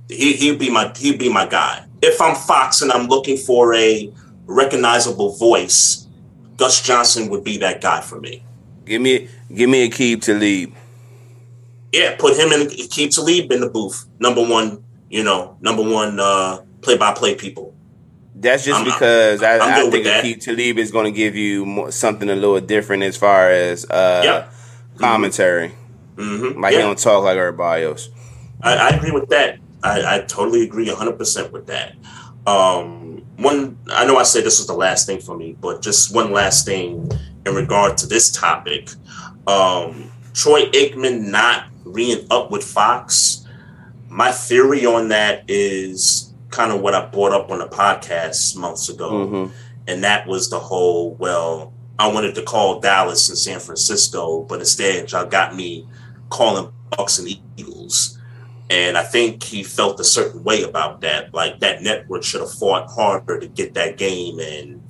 [0.08, 1.82] he he'd be my he'd be my guy.
[2.02, 4.12] If I'm Fox and I'm looking for a
[4.46, 6.06] recognizable voice,
[6.56, 8.42] Gus Johnson would be that guy for me.
[8.84, 10.72] Give me give me Aqib Talib.
[11.92, 14.06] Yeah, put him in Aqib Talib in the booth.
[14.18, 17.74] Number one, you know, number one uh play by play people.
[18.34, 20.24] That's just I'm- because I'm I, I good think with that.
[20.24, 23.86] Aqib Talib is going to give you more, something a little different as far as
[23.88, 24.52] uh, Yep.
[24.98, 25.72] commentary.
[26.16, 26.60] Mm-hmm.
[26.60, 28.10] Like he don't talk like everybody else.
[28.62, 29.58] I, I agree with that.
[29.86, 31.94] I, I totally agree 100% with that.
[32.46, 36.14] Um, one, I know I said this was the last thing for me, but just
[36.14, 37.10] one last thing
[37.44, 38.90] in regard to this topic.
[39.46, 43.46] Um, Troy Aikman not re up with Fox.
[44.08, 48.88] My theory on that is kind of what I brought up on the podcast months
[48.88, 49.10] ago.
[49.10, 49.50] Mhm.
[49.88, 54.60] And that was the whole, well, I wanted to call Dallas and San Francisco, but
[54.60, 55.86] instead y'all got me
[56.30, 58.15] calling Bucks and Eagles.
[58.68, 61.32] And I think he felt a certain way about that.
[61.32, 64.40] Like that network should have fought harder to get that game.
[64.40, 64.82] And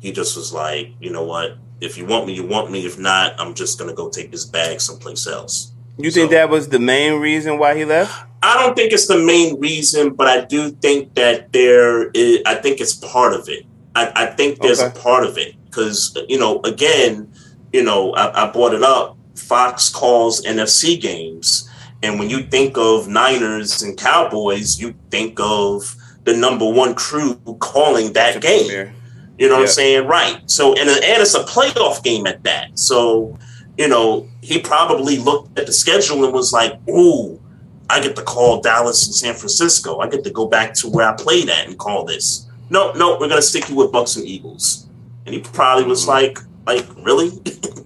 [0.00, 1.56] he just was like, you know what?
[1.80, 2.84] If you want me, you want me.
[2.84, 5.72] If not, I'm just gonna go take this bag someplace else.
[5.98, 8.12] You think So- that was the main reason why he left?
[8.44, 12.56] I don't think it's the main reason, but I do think that there is, I
[12.56, 13.64] think it's part of it.
[13.94, 14.98] I, I think there's Okay.
[14.98, 17.32] a part of it because, you know, again,
[17.72, 19.16] you know, I, I brought it up.
[19.36, 21.68] Fox calls NFC games.
[22.02, 25.94] And when you think of Niners and Cowboys, you think of
[26.24, 28.66] the number one crew calling that game.
[28.66, 28.94] Premier.
[29.38, 30.06] You know what I'm saying?
[30.06, 30.38] Right.
[30.50, 32.78] So and and it's a playoff game at that.
[32.78, 33.38] So
[33.78, 37.40] you know he probably looked at the schedule and was like, "Ooh,
[37.88, 39.98] I get to call Dallas and San Francisco.
[40.00, 42.46] I get to go back to where I played at and call this.
[42.70, 44.86] No, no, we're gonna stick you with Bucks and Eagles."
[45.26, 46.08] And he probably was Mhm.
[46.08, 47.30] like, "Like really?"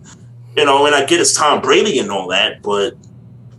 [0.57, 0.85] you know.
[0.87, 2.95] And I get it's Tom Brady and all that, but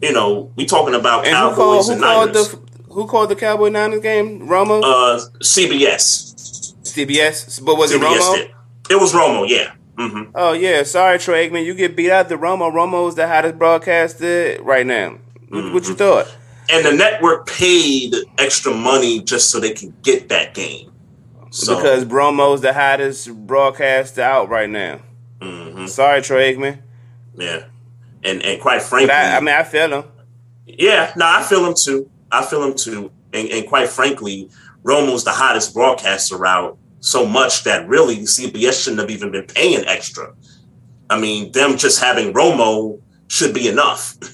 [0.01, 2.51] you know we talking about And who called, Cowboys who and called Niners.
[2.51, 4.47] the who called the Cowboy Niners game?
[4.47, 6.73] Romo, uh, CBS.
[6.83, 8.35] CBS, but was it Romo?
[8.35, 8.51] did.
[8.89, 9.47] It was Romo.
[9.47, 9.73] Yeah.
[9.97, 12.71] hmm Oh yeah, sorry Troy Aikman, you get beat out the Romo.
[12.71, 15.17] Romo's the hottest broadcaster right now.
[15.49, 15.93] What, what you Mm-hmm.
[15.95, 16.35] thought?
[16.69, 20.91] and the network paid extra money just so they could get that game.
[21.49, 24.99] So, because Romo's the hottest broadcaster out right now.
[25.41, 26.79] mhm, Sorry, Troy Aikman.
[27.37, 27.63] yeah,
[28.27, 30.03] and and quite frankly, I, I mean, I feel him.
[30.65, 32.09] yeah, no, I feel him too.
[32.31, 34.49] I feel him too, and, and quite frankly,
[34.83, 39.85] Romo's the hottest broadcaster out so much that really CBS shouldn't have even been paying
[39.87, 40.33] extra.
[41.09, 44.15] I mean, them just having Romo should be enough.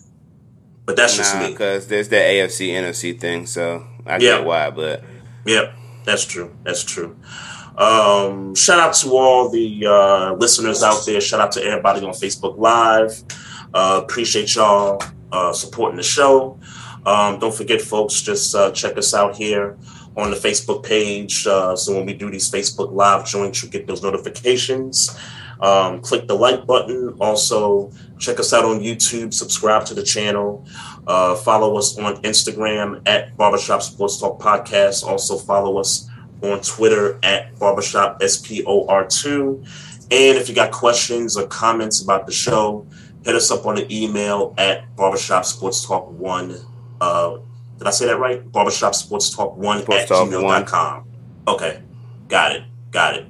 [0.86, 1.48] But that's just me.
[1.52, 4.40] because there's that AFC NFC thing, so I Yeah.
[4.40, 4.70] get why.
[4.70, 5.02] But
[5.46, 5.74] Yep,
[6.04, 6.54] that's true.
[6.66, 7.16] That's true.
[7.78, 11.22] Um, shout out to all the uh, listeners out there.
[11.22, 13.24] Shout out to everybody on Facebook Live.
[13.74, 15.02] Uh, appreciate y'all
[15.32, 16.60] uh, supporting the show.
[17.06, 19.78] Um, don't forget, folks, just uh, check us out here
[20.16, 21.46] on the Facebook page.
[21.48, 25.18] Uh, so when we do these Facebook Live joints, you get those notifications.
[25.60, 27.16] Um, click the like button.
[27.20, 29.34] Also, check us out on YouTube.
[29.34, 30.66] Subscribe to the channel.
[31.08, 35.04] Uh, follow us on Instagram at Barbershop Sports Talk Podcast.
[35.04, 36.10] Also, follow us
[36.42, 39.66] on Twitter at Barbershop SPOR2.
[40.12, 42.86] And if you got questions or comments about the show,
[43.24, 46.56] hit us up on the email at Barbershop Sports Talk 1.
[47.02, 47.38] Uh,
[47.78, 48.50] did I say that right?
[48.52, 51.06] Barbershop Sports Talk 1 Sports at Talk gmail.com.
[51.48, 51.82] Okay,
[52.28, 52.64] got it.
[52.92, 53.26] Got it.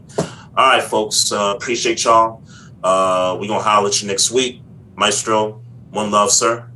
[0.56, 1.32] All right, folks.
[1.32, 2.44] Uh, appreciate y'all.
[2.84, 4.62] Uh, we gonna holler at you next week,
[4.96, 5.62] Maestro.
[5.92, 6.70] One love, sir.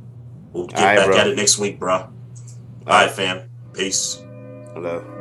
[0.52, 1.16] We'll get All right, back bro.
[1.18, 1.94] at it next week, bro.
[1.94, 2.10] All
[2.86, 3.48] right, fam.
[3.74, 4.22] Peace.
[4.72, 5.17] hello.